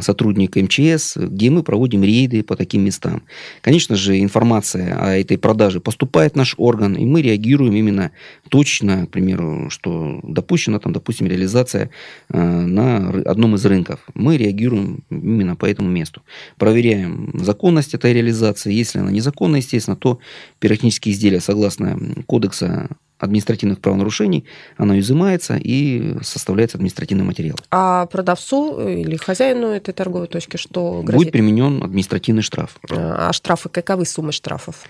сотрудник 0.01 0.55
МЧС, 0.55 1.17
где 1.17 1.49
мы 1.49 1.63
проводим 1.63 2.03
рейды 2.03 2.43
по 2.43 2.55
таким 2.55 2.83
местам. 2.83 3.23
Конечно 3.61 3.95
же, 3.95 4.19
информация 4.19 4.97
о 4.99 5.15
этой 5.15 5.37
продаже 5.37 5.79
поступает 5.79 6.33
в 6.33 6.35
наш 6.37 6.55
орган, 6.57 6.86
и 6.95 7.05
мы 7.05 7.21
реагируем 7.21 7.73
именно 7.73 8.11
точно, 8.49 9.05
к 9.07 9.11
примеру, 9.11 9.69
что 9.69 10.19
допущена 10.23 10.79
там, 10.79 10.93
допустим, 10.93 11.27
реализация 11.27 11.89
э, 12.29 12.39
на 12.39 13.09
одном 13.25 13.55
из 13.55 13.65
рынков. 13.65 13.99
Мы 14.13 14.37
реагируем 14.37 15.03
именно 15.09 15.55
по 15.55 15.65
этому 15.65 15.89
месту. 15.89 16.21
Проверяем 16.57 17.31
законность 17.33 17.93
этой 17.93 18.13
реализации. 18.13 18.73
Если 18.73 18.99
она 18.99 19.11
незаконна, 19.11 19.57
естественно, 19.57 19.95
то 19.95 20.19
пиротехнические 20.59 21.13
изделия, 21.13 21.39
согласно 21.39 21.99
кодекса 22.25 22.89
административных 23.19 23.79
правонарушений, 23.79 24.45
оно 24.77 24.97
изымается 24.99 25.57
и 25.57 26.15
составляется 26.21 26.77
административный 26.77 27.23
материал. 27.23 27.57
А 27.71 28.05
продавцу 28.07 28.79
или 28.87 29.15
хозяину 29.15 29.67
этой 29.67 29.93
торговой 29.93 30.27
точки 30.27 30.57
что 30.57 31.01
грозит? 31.01 31.17
Будет 31.17 31.31
применен 31.31 31.83
административный 31.83 32.43
штраф. 32.43 32.77
А 32.89 33.31
штрафы, 33.33 33.69
каковы 33.69 34.05
суммы 34.05 34.31
штрафов? 34.31 34.83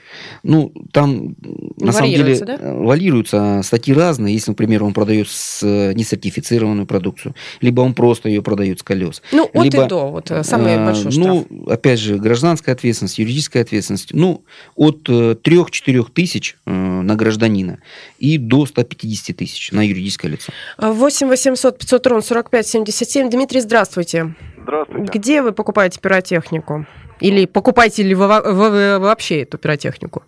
Ну, 0.44 0.74
там 0.92 1.36
на 1.78 1.92
самом 1.92 2.10
деле 2.10 2.40
да? 2.40 2.58
валируются 2.62 3.62
статьи 3.64 3.94
разные. 3.94 4.34
Если, 4.34 4.52
например, 4.52 4.84
он 4.84 4.94
продает 4.94 5.30
с 5.30 5.64
несертифицированную 5.64 6.86
продукцию, 6.86 7.36
либо 7.62 7.82
он 7.82 7.94
просто 7.94 8.30
ее 8.30 8.42
продает 8.42 8.80
с 8.80 8.84
колес. 8.84 9.22
Ну, 9.32 9.50
от 9.54 9.64
либо, 9.64 9.86
и 9.86 9.90
до, 9.90 10.12
вот 10.12 10.32
э, 10.32 10.44
самый 10.44 10.76
а, 10.76 10.86
большой 10.86 11.12
штраф. 11.12 11.46
Ну, 11.50 11.68
опять 11.68 12.00
же, 12.00 12.18
гражданская 12.18 12.76
ответственность, 12.76 13.20
юридическая 13.20 13.64
ответственность. 13.64 14.14
Ну, 14.14 14.44
от 14.76 15.08
3-4 15.10 15.40
э, 15.46 16.04
тысяч 16.14 16.58
э, 16.66 16.72
на 16.72 17.16
гражданина 17.16 17.80
и 18.20 18.38
до 18.38 18.66
150 18.66 19.36
тысяч 19.38 19.72
на 19.72 19.86
юридическое 19.86 20.32
лицо. 20.32 20.52
8 20.78 21.28
800 21.28 21.78
500 21.78 22.08
ровно 22.08 22.22
45 22.22 22.68
77. 22.68 23.30
Дмитрий, 23.30 23.60
здравствуйте. 23.62 24.36
Здравствуйте. 24.58 25.12
Где 25.12 25.42
вы 25.42 25.52
покупаете 25.52 26.00
пиротехнику? 26.02 26.86
Или 27.20 27.46
покупаете 27.46 28.04
ли 28.04 28.16
вы, 28.16 28.28
вы 28.28 29.00
вообще 29.00 29.44
эту 29.44 29.58
пиротехнику? 29.58 30.24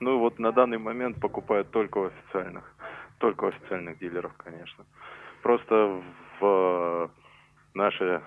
Ну 0.00 0.18
вот 0.18 0.38
на 0.38 0.52
данный 0.52 0.78
момент 0.78 1.20
покупают 1.20 1.70
только 1.70 1.98
у 1.98 2.06
официальных, 2.06 2.64
только 3.18 3.44
у 3.44 3.48
официальных 3.48 3.98
дилеров, 3.98 4.32
конечно. 4.36 4.84
Просто 5.42 6.02
в 6.40 7.10
наше 7.74 8.22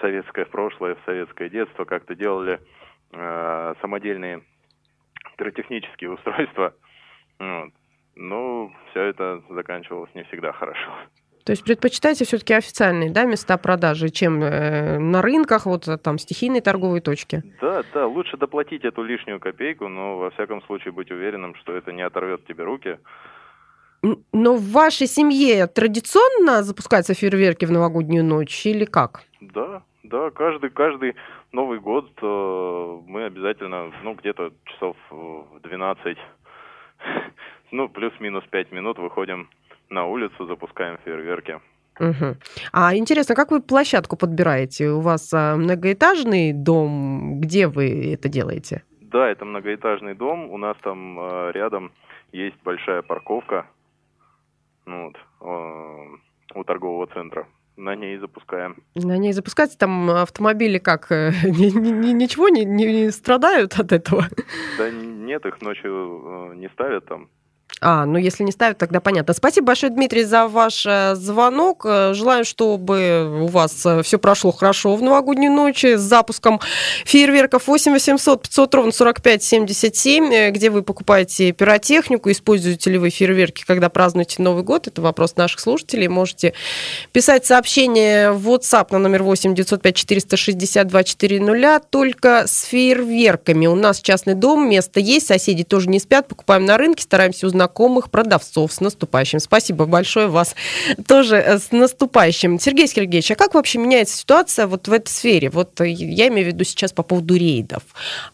советское 0.00 0.44
прошлое, 0.44 0.96
в 0.96 0.98
советское 1.06 1.48
детство 1.48 1.84
как-то 1.84 2.14
делали 2.14 2.60
э, 3.12 3.74
самодельные 3.80 4.42
пиротехнические 5.38 6.10
устройства– 6.10 6.74
вот. 7.38 7.70
Ну, 8.14 8.72
все 8.90 9.02
это 9.02 9.42
заканчивалось 9.50 10.10
не 10.14 10.24
всегда 10.24 10.52
хорошо. 10.52 10.90
То 11.44 11.52
есть 11.52 11.62
предпочитаете 11.62 12.24
все-таки 12.24 12.54
официальные 12.54 13.10
да, 13.10 13.24
места 13.24 13.56
продажи, 13.56 14.08
чем 14.08 14.42
э, 14.42 14.98
на 14.98 15.22
рынках, 15.22 15.66
вот 15.66 15.86
там 16.02 16.18
стихийные 16.18 16.60
торговые 16.60 17.00
точки? 17.00 17.44
Да, 17.60 17.84
да, 17.94 18.06
лучше 18.06 18.36
доплатить 18.36 18.84
эту 18.84 19.04
лишнюю 19.04 19.38
копейку, 19.38 19.86
но 19.86 20.18
во 20.18 20.30
всяком 20.30 20.60
случае 20.62 20.92
быть 20.92 21.10
уверенным, 21.12 21.54
что 21.54 21.76
это 21.76 21.92
не 21.92 22.02
оторвет 22.02 22.44
тебе 22.46 22.64
руки. 22.64 22.98
Но 24.32 24.56
в 24.56 24.72
вашей 24.72 25.06
семье 25.06 25.68
традиционно 25.68 26.64
запускаются 26.64 27.14
фейерверки 27.14 27.64
в 27.64 27.70
новогоднюю 27.70 28.24
ночь 28.24 28.66
или 28.66 28.84
как? 28.84 29.22
Да, 29.40 29.82
да, 30.02 30.30
каждый, 30.30 30.70
каждый 30.70 31.14
Новый 31.52 31.78
год 31.78 32.10
э, 32.20 33.00
мы 33.06 33.24
обязательно, 33.24 33.92
ну, 34.02 34.14
где-то 34.14 34.52
часов 34.64 34.96
в 35.10 35.60
12 35.62 36.18
ну, 37.70 37.88
плюс-минус 37.88 38.44
5 38.50 38.72
минут 38.72 38.98
выходим 38.98 39.48
на 39.90 40.06
улицу, 40.06 40.46
запускаем 40.46 40.98
фейерверки. 41.04 41.60
Угу. 41.98 42.36
А 42.72 42.94
интересно, 42.94 43.34
как 43.34 43.50
вы 43.50 43.62
площадку 43.62 44.16
подбираете? 44.16 44.90
У 44.90 45.00
вас 45.00 45.32
а, 45.32 45.56
многоэтажный 45.56 46.52
дом, 46.52 47.40
где 47.40 47.68
вы 47.68 48.12
это 48.14 48.28
делаете? 48.28 48.82
Да, 49.00 49.28
это 49.28 49.44
многоэтажный 49.44 50.14
дом. 50.14 50.50
У 50.50 50.58
нас 50.58 50.76
там 50.82 51.18
э, 51.18 51.52
рядом 51.52 51.92
есть 52.32 52.56
большая 52.64 53.02
парковка 53.02 53.66
ну, 54.84 55.06
вот, 55.06 55.16
э, 55.48 56.58
у 56.58 56.64
торгового 56.64 57.06
центра. 57.06 57.46
На 57.76 57.94
ней 57.94 58.16
запускаем. 58.18 58.82
На 58.94 59.18
ней 59.18 59.32
запускать 59.32 59.76
там 59.76 60.10
автомобили 60.10 60.78
как? 60.78 61.12
Э, 61.12 61.32
ничего 61.44 62.48
не, 62.48 62.64
не, 62.64 63.04
не 63.04 63.10
страдают 63.10 63.78
от 63.78 63.92
этого? 63.92 64.26
Да 64.78 64.90
нет, 64.90 65.44
их 65.44 65.60
ночью 65.60 66.52
э, 66.52 66.54
не 66.56 66.68
ставят 66.70 67.06
там. 67.06 67.28
А, 67.82 68.06
ну 68.06 68.16
если 68.16 68.42
не 68.42 68.52
ставят, 68.52 68.78
тогда 68.78 69.00
понятно. 69.00 69.34
Спасибо 69.34 69.66
большое, 69.66 69.92
Дмитрий, 69.92 70.24
за 70.24 70.48
ваш 70.48 70.86
э, 70.86 71.14
звонок. 71.14 71.84
Э, 71.84 72.14
желаю, 72.14 72.46
чтобы 72.46 73.42
у 73.42 73.48
вас 73.48 73.84
э, 73.84 74.02
все 74.02 74.18
прошло 74.18 74.50
хорошо 74.50 74.96
в 74.96 75.02
новогоднюю 75.02 75.52
ночь 75.52 75.84
с 75.84 76.00
запуском 76.00 76.58
фейерверков 77.04 77.66
8 77.66 77.92
800 77.92 78.42
500 78.42 78.74
ровно 78.74 78.92
45 78.92 79.42
77, 79.42 80.50
где 80.52 80.70
вы 80.70 80.82
покупаете 80.82 81.52
пиротехнику, 81.52 82.30
используете 82.30 82.88
ли 82.88 82.96
вы 82.96 83.10
фейерверки, 83.10 83.62
когда 83.66 83.90
празднуете 83.90 84.40
Новый 84.40 84.62
год. 84.62 84.86
Это 84.86 85.02
вопрос 85.02 85.36
наших 85.36 85.60
слушателей. 85.60 86.08
Можете 86.08 86.54
писать 87.12 87.44
сообщение 87.44 88.32
в 88.32 88.48
WhatsApp 88.48 88.86
на 88.92 89.00
номер 89.00 89.22
8 89.22 89.54
905 89.54 89.94
462 89.94 91.04
400 91.04 91.80
только 91.90 92.44
с 92.46 92.64
фейерверками. 92.64 93.66
У 93.66 93.74
нас 93.74 94.00
частный 94.00 94.34
дом, 94.34 94.66
место 94.66 94.98
есть, 94.98 95.26
соседи 95.26 95.62
тоже 95.62 95.90
не 95.90 96.00
спят, 96.00 96.26
покупаем 96.26 96.64
на 96.64 96.78
рынке, 96.78 97.02
стараемся 97.02 97.46
узнать 97.46 97.65
знакомых 97.66 98.10
продавцов 98.10 98.72
с 98.72 98.80
наступающим. 98.80 99.40
Спасибо 99.40 99.86
большое 99.86 100.28
вас 100.28 100.54
тоже 101.06 101.36
э, 101.36 101.58
с 101.58 101.72
наступающим. 101.72 102.60
Сергей 102.60 102.86
Сергеевич, 102.86 103.32
а 103.32 103.34
как 103.34 103.54
вообще 103.54 103.78
меняется 103.78 104.16
ситуация 104.16 104.66
вот 104.68 104.86
в 104.88 104.92
этой 104.92 105.10
сфере? 105.10 105.50
Вот 105.50 105.80
э, 105.80 105.88
я 105.88 106.28
имею 106.28 106.44
в 106.44 106.52
виду 106.52 106.64
сейчас 106.64 106.92
по 106.92 107.02
поводу 107.02 107.34
рейдов. 107.34 107.82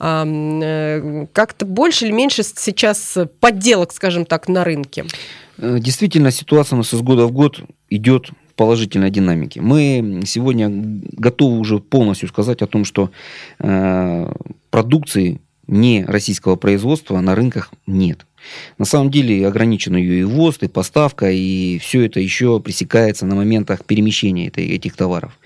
Э, 0.01 1.27
как-то 1.33 1.65
больше 1.65 2.07
или 2.07 2.13
меньше 2.13 2.43
сейчас 2.43 3.17
подделок, 3.41 3.93
скажем 3.93 4.27
так, 4.27 4.49
на 4.49 4.65
рынке? 4.65 5.07
Действительно, 5.59 6.31
ситуация 6.31 6.77
у 6.77 6.79
нас 6.79 6.93
из 6.93 7.01
года 7.01 7.27
в 7.27 7.33
год 7.33 7.61
идет 7.89 8.31
положительной 8.57 9.11
динамике. 9.11 9.61
Мы 9.61 10.23
сегодня 10.27 10.69
готовы 10.71 11.59
уже 11.59 11.79
полностью 11.79 12.29
сказать 12.29 12.63
о 12.63 12.67
том, 12.67 12.85
что 12.85 13.11
продукции 14.71 15.41
не 15.67 16.05
российского 16.05 16.57
производства 16.57 17.21
на 17.21 17.35
рынках 17.35 17.71
нет. 17.87 18.27
На 18.79 18.85
самом 18.85 19.11
деле 19.11 19.47
ограничен 19.47 19.97
ее 19.97 20.21
и 20.21 20.25
ввоз, 20.25 20.59
и 20.61 20.69
поставка, 20.69 21.31
и 21.31 21.79
все 21.79 22.03
это 22.07 22.21
еще 22.21 22.61
пресекается 22.61 23.27
на 23.27 23.35
моментах 23.35 23.85
перемещения 23.85 24.49
этой, 24.49 24.67
этих 24.67 24.97
товаров. 24.97 25.39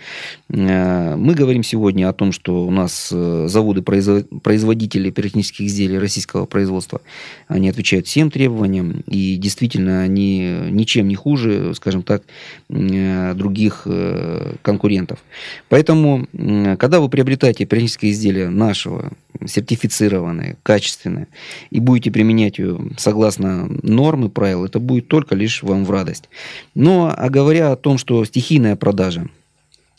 Э, 0.49 1.17
мы 1.17 1.35
говорим 1.35 1.63
сегодня 1.63 2.09
о 2.09 2.13
том, 2.13 2.33
что 2.33 2.67
у 2.67 2.71
нас 2.71 3.11
э, 3.13 3.47
заводы 3.49 3.83
производители 3.83 5.11
пиротехнических 5.11 5.67
изделий 5.67 5.99
российского 5.99 6.47
производства, 6.47 7.01
они 7.49 7.69
отвечают 7.69 8.07
всем 8.07 8.31
требованиям, 8.31 9.03
и 9.07 9.37
действительно 9.37 10.03
они 10.03 10.57
ничем 10.71 11.09
не 11.09 11.15
хуже, 11.15 11.75
скажем 11.75 12.03
так, 12.03 12.23
э, 12.69 13.35
других 13.35 13.87
конкурентов. 14.63 15.19
Поэтому, 15.69 16.27
когда 16.79 17.01
вы 17.01 17.09
приобретаете 17.09 17.65
пиротехническое 17.65 18.11
изделие 18.11 18.49
нашего, 18.49 19.13
сертифицированное, 19.45 20.57
качественное, 20.63 21.29
и 21.71 21.81
будете 21.81 22.11
применять 22.11 22.59
ее 22.59 22.79
согласно 22.97 23.69
нормы 23.83 24.29
правил, 24.29 24.65
это 24.65 24.79
будет 24.79 25.09
только 25.09 25.35
лишь 25.35 25.63
вам 25.63 25.85
в 25.85 25.91
радость. 25.91 26.29
Но, 26.75 27.13
а 27.17 27.29
говоря 27.29 27.73
о 27.73 27.77
том, 27.77 27.99
что 27.99 28.25
стихийная 28.25 28.77
продажа, 28.77 29.29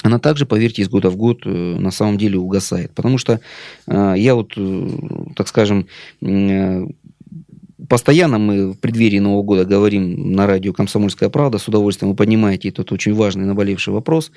она 0.03 0.19
также, 0.19 0.45
поверьте, 0.45 0.81
из 0.81 0.89
года 0.89 1.09
в 1.09 1.17
год 1.17 1.41
э, 1.45 1.49
на 1.49 1.91
самом 1.91 2.17
деле 2.17 2.37
угасает. 2.37 2.91
Потому 2.91 3.17
что 3.17 3.41
э, 3.87 4.13
я 4.17 4.35
вот, 4.35 4.53
э, 4.55 4.89
так 5.35 5.47
скажем, 5.47 5.87
Постоянно 7.87 8.37
мы 8.37 8.71
в 8.71 8.79
преддверии 8.79 9.19
Нового 9.19 9.43
года 9.43 9.65
говорим 9.65 10.33
на 10.33 10.45
радио 10.45 10.73
«Комсомольская 10.73 11.29
правда». 11.29 11.57
С 11.57 11.67
удовольствием 11.67 12.11
вы 12.11 12.15
поднимаете 12.15 12.69
этот 12.69 12.91
очень 12.91 13.13
важный 13.13 13.45
наболевший 13.45 13.93
вопрос. 13.93 14.31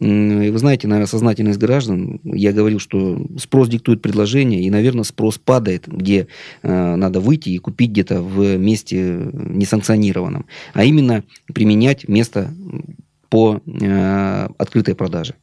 И 0.00 0.50
вы 0.50 0.58
знаете, 0.58 0.88
наверное, 0.88 1.06
сознательность 1.06 1.58
граждан. 1.58 2.20
Я 2.24 2.52
говорил, 2.52 2.80
что 2.80 3.24
спрос 3.38 3.68
диктует 3.68 4.02
предложение, 4.02 4.62
и, 4.62 4.70
наверное, 4.70 5.04
спрос 5.04 5.38
падает, 5.38 5.86
где 5.86 6.26
э, 6.62 6.96
надо 6.96 7.20
выйти 7.20 7.50
и 7.50 7.58
купить 7.58 7.90
где-то 7.90 8.22
в 8.22 8.56
месте 8.56 9.30
несанкционированном. 9.32 10.46
А 10.74 10.84
именно 10.84 11.22
применять 11.54 12.08
место 12.08 12.52
по 13.28 13.60
э, 13.66 14.48
открытой 14.58 14.94
продаже. 14.96 15.34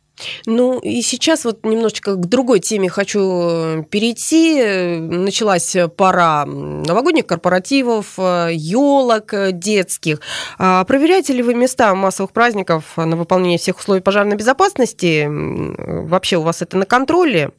Ну 0.45 0.79
и 0.79 1.01
сейчас 1.01 1.45
вот 1.45 1.65
немножечко 1.65 2.15
к 2.15 2.25
другой 2.27 2.59
теме 2.59 2.89
хочу 2.89 3.21
э, 3.21 3.83
перейти. 3.89 4.99
Началась 4.99 5.75
пора 5.97 6.45
новогодних 6.45 7.25
корпоративов, 7.25 8.17
елок 8.17 9.33
э, 9.33 9.51
детских. 9.51 10.21
А 10.57 10.83
проверяете 10.83 11.33
ли 11.33 11.41
вы 11.41 11.55
места 11.55 11.93
массовых 11.95 12.31
праздников 12.31 12.97
на 12.97 13.15
выполнение 13.15 13.57
всех 13.57 13.79
условий 13.79 14.01
пожарной 14.01 14.35
безопасности? 14.35 15.27
Вообще 15.27 16.37
у 16.37 16.41
вас 16.41 16.61
это 16.61 16.77
на 16.77 16.85
контроле? 16.85 17.51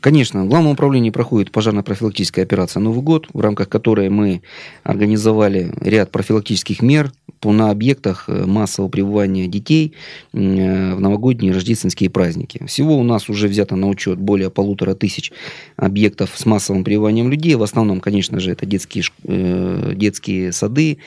Конечно, 0.00 0.44
в 0.44 0.48
Главном 0.48 0.72
управлении 0.72 1.10
проходит 1.10 1.50
пожарно-профилактическая 1.50 2.44
операция 2.44 2.80
«Новый 2.80 3.02
год», 3.02 3.28
в 3.32 3.40
рамках 3.40 3.68
которой 3.68 4.08
мы 4.10 4.42
организовали 4.82 5.72
ряд 5.80 6.10
профилактических 6.10 6.82
мер 6.82 7.12
на 7.44 7.70
объектах 7.70 8.24
э, 8.28 8.44
массового 8.44 8.90
пребывания 8.90 9.46
детей 9.46 9.94
э, 10.32 10.94
в 10.94 11.00
новогодние 11.00 11.52
и 11.52 11.54
рождественские 11.54 12.10
праздники. 12.10 12.64
Всего 12.66 12.98
у 12.98 13.02
нас 13.02 13.28
уже 13.28 13.48
взято 13.48 13.76
на 13.76 13.88
учет 13.88 14.18
более 14.18 14.50
полутора 14.50 14.94
тысяч 14.94 15.32
объектов 15.76 16.32
с 16.34 16.46
массовым 16.46 16.84
пребыванием 16.84 17.30
людей. 17.30 17.54
В 17.54 17.62
основном, 17.62 18.00
конечно 18.00 18.40
же, 18.40 18.50
это 18.50 18.66
детские, 18.66 19.04
э, 19.24 19.92
детские 19.94 20.52
сады, 20.52 20.98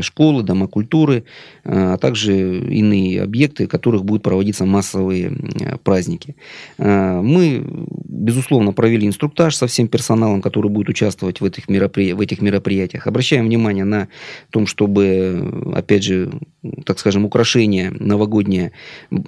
школы, 0.00 0.42
дома 0.42 0.68
культуры, 0.68 1.24
а 1.64 1.96
также 1.96 2.58
иные 2.58 3.22
объекты, 3.22 3.66
в 3.66 3.68
которых 3.68 4.04
будут 4.04 4.22
проводиться 4.22 4.64
массовые 4.66 5.32
праздники. 5.82 6.36
Мы, 6.78 7.63
безусловно, 7.64 8.72
провели 8.72 9.06
инструктаж 9.06 9.56
со 9.56 9.66
всем 9.66 9.88
персоналом, 9.88 10.40
который 10.40 10.70
будет 10.70 10.88
участвовать 10.88 11.40
в 11.40 11.44
этих, 11.44 11.68
меропри... 11.68 12.12
в 12.12 12.20
этих 12.20 12.40
мероприятиях. 12.40 13.06
Обращаем 13.06 13.46
внимание 13.46 13.84
на 13.84 14.08
том, 14.50 14.66
чтобы 14.66 15.72
опять 15.74 16.04
же, 16.04 16.30
так 16.84 16.98
скажем, 16.98 17.24
украшение 17.24 17.90
новогоднее 17.90 18.72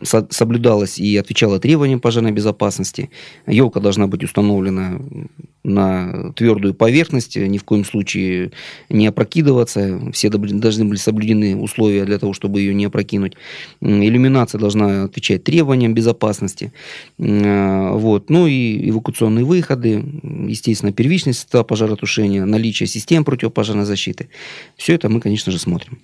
соблюдалось 0.03 0.99
и 0.99 1.17
отвечало 1.17 1.59
требованиям 1.59 2.01
пожарной 2.01 2.33
безопасности. 2.33 3.11
Елка 3.47 3.81
должна 3.81 4.07
быть 4.07 4.25
установлена 4.25 4.99
на 5.65 6.33
твердую 6.35 6.75
поверхность, 6.75 7.37
ни 7.37 7.59
в 7.59 7.65
коем 7.65 7.85
случае 7.85 8.53
не 8.89 9.07
опрокидываться. 9.07 10.01
Все 10.13 10.31
должны 10.31 10.85
были 10.85 10.97
соблюдены 10.97 11.57
условия 11.57 12.05
для 12.05 12.19
того, 12.19 12.33
чтобы 12.33 12.61
ее 12.61 12.73
не 12.73 12.85
опрокинуть. 12.85 13.35
Иллюминация 13.81 14.61
должна 14.61 15.05
отвечать 15.05 15.45
требованиям 15.45 15.93
безопасности. 15.93 16.73
Вот. 17.19 18.31
Ну 18.31 18.47
и 18.47 18.91
эвакуационные 18.91 19.45
выходы, 19.45 20.05
естественно, 20.49 20.93
первичный 20.93 21.35
состав 21.35 21.67
пожаротушения, 21.67 22.45
наличие 22.45 22.87
систем 22.87 23.25
противопожарной 23.25 23.85
защиты. 23.85 24.29
Все 24.77 24.95
это 24.95 25.09
мы, 25.09 25.21
конечно 25.21 25.51
же, 25.51 25.59
смотрим. 25.59 25.99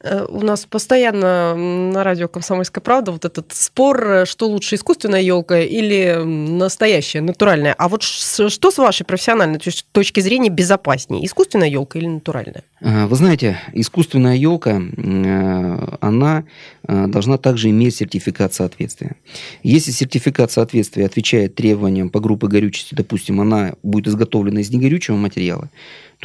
Э, 0.00 0.24
у 0.28 0.40
нас 0.40 0.66
постоянно 0.74 1.54
на 1.54 2.02
радио 2.02 2.26
«Комсомольская 2.26 2.82
правда» 2.82 3.12
вот 3.12 3.24
этот 3.24 3.52
спор, 3.52 4.26
что 4.26 4.48
лучше, 4.48 4.74
искусственная 4.74 5.20
елка 5.20 5.60
или 5.60 6.20
настоящая, 6.24 7.20
натуральная. 7.20 7.76
А 7.78 7.88
вот 7.88 8.02
что 8.02 8.70
с 8.72 8.78
вашей 8.78 9.06
профессиональной 9.06 9.60
точки 9.92 10.18
зрения 10.18 10.48
безопаснее, 10.48 11.24
искусственная 11.24 11.68
елка 11.68 12.00
или 12.00 12.08
натуральная? 12.08 12.64
Э, 12.80 13.06
вы 13.06 13.14
знаете, 13.14 13.56
искусственная 13.72 14.34
елка, 14.34 14.80
э, 14.80 15.96
она 16.00 16.42
должна 16.86 17.38
также 17.38 17.70
иметь 17.70 17.96
сертификат 17.96 18.54
соответствия. 18.54 19.16
Если 19.62 19.90
сертификат 19.90 20.50
соответствия 20.50 21.06
отвечает 21.06 21.54
требованиям 21.54 22.10
по 22.10 22.20
группе 22.20 22.46
горючести, 22.46 22.94
допустим, 22.94 23.40
она 23.40 23.74
будет 23.82 24.08
изготовлена 24.08 24.60
из 24.60 24.70
негорючего 24.70 25.16
материала, 25.16 25.70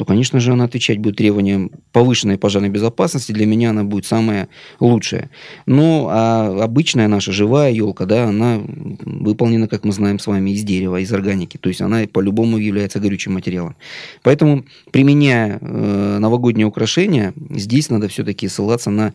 то, 0.00 0.06
конечно 0.06 0.40
же, 0.40 0.52
она 0.52 0.64
отвечать 0.64 0.98
будет 0.98 1.16
требованиям 1.16 1.70
повышенной 1.92 2.38
пожарной 2.38 2.70
безопасности. 2.70 3.32
Для 3.32 3.44
меня 3.44 3.68
она 3.68 3.84
будет 3.84 4.06
самая 4.06 4.48
лучшая. 4.78 5.28
Но 5.66 6.08
а 6.10 6.62
обычная 6.64 7.06
наша 7.06 7.32
живая 7.32 7.70
елка, 7.70 8.06
да, 8.06 8.24
она 8.24 8.62
выполнена, 8.64 9.68
как 9.68 9.84
мы 9.84 9.92
знаем 9.92 10.18
с 10.18 10.26
вами, 10.26 10.52
из 10.52 10.62
дерева, 10.62 11.00
из 11.00 11.12
органики. 11.12 11.58
То 11.58 11.68
есть 11.68 11.82
она 11.82 12.06
по-любому 12.10 12.56
является 12.56 12.98
горючим 12.98 13.34
материалом. 13.34 13.76
Поэтому, 14.22 14.64
применяя 14.90 15.58
э, 15.60 16.18
новогодние 16.18 16.66
украшения, 16.66 17.34
здесь 17.50 17.90
надо 17.90 18.08
все-таки 18.08 18.48
ссылаться 18.48 18.88
на 18.90 19.12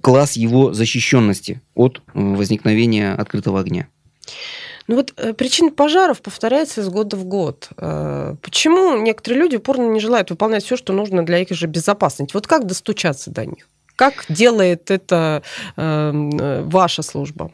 класс 0.00 0.36
его 0.36 0.72
защищенности 0.72 1.60
от 1.74 1.98
э, 1.98 2.00
возникновения 2.14 3.12
открытого 3.12 3.60
огня. 3.60 3.88
Ну 4.88 4.96
вот 4.96 5.12
э, 5.16 5.34
причина 5.34 5.70
пожаров 5.70 6.22
повторяется 6.22 6.80
из 6.80 6.88
года 6.88 7.16
в 7.16 7.24
год. 7.24 7.68
Э, 7.76 8.36
почему 8.42 8.96
некоторые 8.96 9.40
люди 9.40 9.56
упорно 9.56 9.88
не 9.90 10.00
желают 10.00 10.30
выполнять 10.30 10.64
все, 10.64 10.76
что 10.76 10.92
нужно 10.92 11.24
для 11.24 11.38
их 11.38 11.50
же 11.50 11.66
безопасности? 11.66 12.32
Вот 12.34 12.46
как 12.46 12.66
достучаться 12.66 13.30
до 13.30 13.44
них? 13.44 13.68
Как 13.96 14.24
делает 14.28 14.90
это 14.90 15.42
э, 15.76 16.62
ваша 16.64 17.02
служба? 17.02 17.52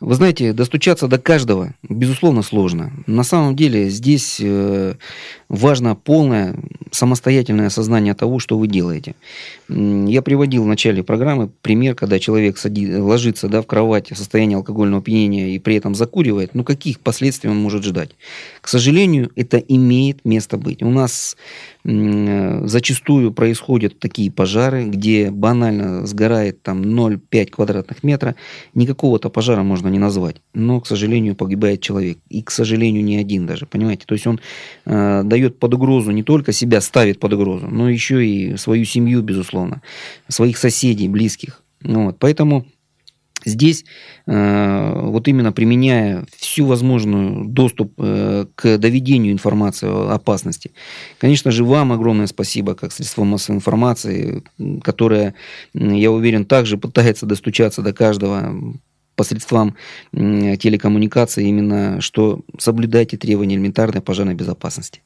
Вы 0.00 0.14
знаете, 0.14 0.54
достучаться 0.54 1.08
до 1.08 1.18
каждого, 1.18 1.74
безусловно, 1.82 2.40
сложно. 2.42 2.90
На 3.06 3.22
самом 3.22 3.54
деле 3.54 3.90
здесь 3.90 4.40
э, 4.40 4.94
важно 5.50 5.94
полное 5.94 6.56
самостоятельное 6.90 7.66
осознание 7.66 8.14
того, 8.14 8.38
что 8.38 8.58
вы 8.58 8.66
делаете. 8.66 9.14
Я 9.68 10.22
приводил 10.22 10.64
в 10.64 10.66
начале 10.66 11.02
программы 11.02 11.50
пример, 11.60 11.94
когда 11.94 12.18
человек 12.18 12.56
сади, 12.56 12.96
ложится 12.96 13.48
да, 13.48 13.60
в 13.60 13.66
кровать 13.66 14.10
в 14.10 14.16
состоянии 14.16 14.56
алкогольного 14.56 15.02
опьянения 15.02 15.54
и 15.54 15.58
при 15.58 15.76
этом 15.76 15.94
закуривает. 15.94 16.54
Ну, 16.54 16.64
каких 16.64 17.00
последствий 17.00 17.50
он 17.50 17.58
может 17.58 17.84
ждать? 17.84 18.12
К 18.62 18.68
сожалению, 18.68 19.30
это 19.36 19.58
имеет 19.58 20.24
место 20.24 20.56
быть. 20.56 20.82
У 20.82 20.88
нас 20.88 21.36
зачастую 21.84 23.32
происходят 23.32 23.98
такие 23.98 24.30
пожары, 24.30 24.84
где 24.84 25.30
банально 25.30 26.06
сгорает 26.06 26.62
там 26.62 26.82
0,5 26.82 27.46
квадратных 27.46 28.02
метра. 28.02 28.34
Никакого-то 28.74 29.30
пожара 29.30 29.62
можно 29.62 29.88
не 29.88 29.98
назвать. 29.98 30.36
Но, 30.52 30.80
к 30.80 30.86
сожалению, 30.86 31.34
погибает 31.34 31.80
человек. 31.80 32.18
И, 32.28 32.42
к 32.42 32.50
сожалению, 32.50 33.04
не 33.04 33.16
один 33.16 33.46
даже. 33.46 33.66
Понимаете? 33.66 34.04
То 34.06 34.14
есть 34.14 34.26
он 34.26 34.40
э, 34.84 35.22
дает 35.24 35.58
под 35.58 35.74
угрозу, 35.74 36.10
не 36.10 36.22
только 36.22 36.52
себя 36.52 36.80
ставит 36.80 37.18
под 37.18 37.32
угрозу, 37.32 37.68
но 37.68 37.88
еще 37.88 38.26
и 38.26 38.56
свою 38.56 38.84
семью, 38.84 39.22
безусловно, 39.22 39.80
своих 40.28 40.58
соседей, 40.58 41.08
близких. 41.08 41.62
Вот. 41.82 42.18
Поэтому 42.18 42.66
Здесь 43.44 43.84
э, 44.26 44.92
вот 44.94 45.28
именно 45.28 45.52
применяя 45.52 46.24
всю 46.36 46.66
возможную 46.66 47.46
доступ 47.46 47.92
э, 47.98 48.46
к 48.54 48.78
доведению 48.78 49.32
информации 49.32 49.88
о 49.88 50.14
опасности, 50.14 50.72
конечно 51.18 51.50
же, 51.50 51.64
вам 51.64 51.92
огромное 51.92 52.26
спасибо 52.26 52.74
как 52.74 52.92
средство 52.92 53.24
массовой 53.24 53.56
информации, 53.56 54.42
которое, 54.82 55.34
я 55.74 56.10
уверен, 56.10 56.44
также 56.44 56.78
пытается 56.78 57.26
достучаться 57.26 57.82
до 57.82 57.92
каждого 57.92 58.54
посредством 59.20 59.76
телекоммуникации 60.14 61.46
именно, 61.46 62.00
что 62.00 62.40
соблюдайте 62.58 63.18
требования 63.18 63.56
элементарной 63.56 64.00
пожарной 64.00 64.32
безопасности. 64.32 65.02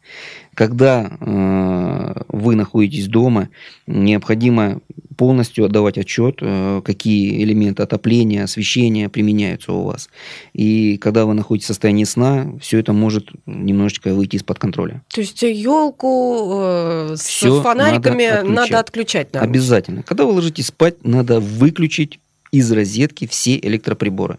Когда 0.54 1.10
э, 1.20 2.22
вы 2.28 2.54
находитесь 2.54 3.08
дома, 3.08 3.48
необходимо 3.88 4.78
полностью 5.16 5.64
отдавать 5.64 5.98
отчет, 5.98 6.38
э, 6.40 6.80
какие 6.84 7.42
элементы 7.42 7.82
отопления, 7.82 8.44
освещения 8.44 9.08
применяются 9.08 9.72
у 9.72 9.82
вас. 9.82 10.08
И 10.52 10.96
когда 10.98 11.26
вы 11.26 11.34
находитесь 11.34 11.64
в 11.64 11.72
состоянии 11.74 12.04
сна, 12.04 12.52
все 12.60 12.78
это 12.78 12.92
может 12.92 13.30
немножечко 13.46 14.14
выйти 14.14 14.36
из-под 14.36 14.60
контроля. 14.60 15.02
То 15.12 15.22
есть 15.22 15.42
елку 15.42 16.52
э, 16.52 17.14
с 17.16 17.62
фонариками 17.62 18.28
надо, 18.28 18.48
надо 18.48 18.78
отключать? 18.78 19.34
Надо. 19.34 19.44
Обязательно. 19.44 20.04
Когда 20.04 20.24
вы 20.24 20.34
ложитесь 20.34 20.66
спать, 20.66 21.02
надо 21.02 21.40
выключить 21.40 22.20
из 22.54 22.70
розетки 22.70 23.26
все 23.26 23.58
электроприборы. 23.58 24.38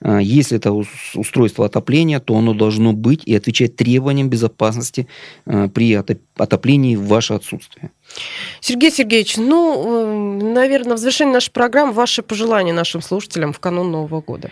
А, 0.00 0.18
если 0.18 0.56
это 0.56 0.72
устройство 0.72 1.66
отопления, 1.66 2.18
то 2.18 2.36
оно 2.36 2.54
должно 2.54 2.92
быть 2.92 3.22
и 3.24 3.36
отвечать 3.36 3.76
требованиям 3.76 4.28
безопасности 4.28 5.06
а, 5.46 5.68
при 5.68 5.94
отоплении 6.36 6.96
в 6.96 7.06
ваше 7.06 7.34
отсутствие. 7.34 7.90
Сергей 8.60 8.90
Сергеевич, 8.90 9.36
ну, 9.36 10.40
э, 10.40 10.52
наверное, 10.52 10.96
в 10.96 10.98
завершении 10.98 11.32
нашей 11.32 11.52
программы 11.52 11.92
ваши 11.92 12.22
пожелания 12.22 12.72
нашим 12.72 13.00
слушателям 13.00 13.52
в 13.52 13.60
канун 13.60 13.92
Нового 13.92 14.20
года. 14.20 14.50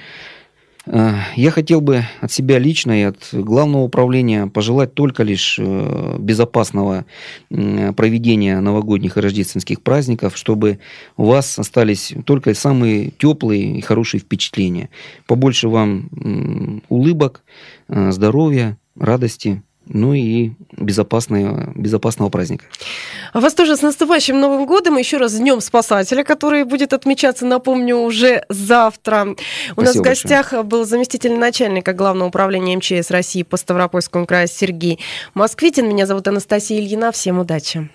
Э, 0.93 1.15
я 1.37 1.51
хотел 1.51 1.81
бы 1.81 2.05
от 2.21 2.33
себя 2.33 2.59
лично 2.59 3.01
и 3.01 3.05
от 3.05 3.29
главного 3.33 3.83
управления 3.83 4.47
пожелать 4.47 4.95
только 4.95 5.23
лишь 5.23 5.57
э, 5.59 6.17
безопасного 6.19 7.05
проведения 7.49 8.61
новогодних 8.61 9.17
и 9.17 9.21
рождественских 9.21 9.83
праздников, 9.83 10.37
чтобы 10.37 10.81
у 11.17 11.25
вас 11.25 11.59
остались 11.59 12.13
только 12.27 12.55
самые 12.55 13.11
теплые 13.11 13.79
и 13.79 13.81
хорошие 13.81 14.21
впечатления. 14.21 14.91
Побольше 15.27 15.69
вам 15.69 16.83
улыбок, 16.89 17.43
э, 17.89 18.11
здоровья, 18.11 18.77
радости, 18.97 19.63
ну 19.93 20.15
и 20.15 20.53
безопасного, 20.73 21.73
безопасного 21.75 22.31
праздника. 22.31 22.65
А 23.33 23.41
вас 23.41 23.55
тоже 23.55 23.77
с 23.77 23.83
наступающим 23.83 24.41
Новым 24.41 24.67
годом, 24.67 24.97
еще 24.97 25.19
раз 25.19 25.33
с 25.33 25.39
Днем 25.39 25.61
Спасателя, 25.61 26.25
который 26.25 26.65
будет 26.65 26.93
отмечаться, 26.93 27.45
напомню, 27.45 27.97
уже 27.97 28.45
завтра. 28.49 29.35
У 29.77 29.83
нас 29.83 29.97
в 29.97 30.03
гостях 30.03 30.47
большое. 30.47 30.63
был 30.63 30.85
заместитель 30.85 31.37
начальника 31.37 31.93
Главного 31.93 32.29
управления 32.29 32.77
МЧС 32.77 33.11
России 33.11 33.43
по 33.43 33.57
Ставропольскому 33.57 34.27
краю 34.27 34.49
Сергей 34.49 35.01
Москвитин. 35.35 35.89
Меня 35.89 36.07
зовут 36.07 36.29
Анастасия 36.29 36.79
Ильина. 36.79 37.13
Всем 37.13 37.39
удачи. 37.39 37.89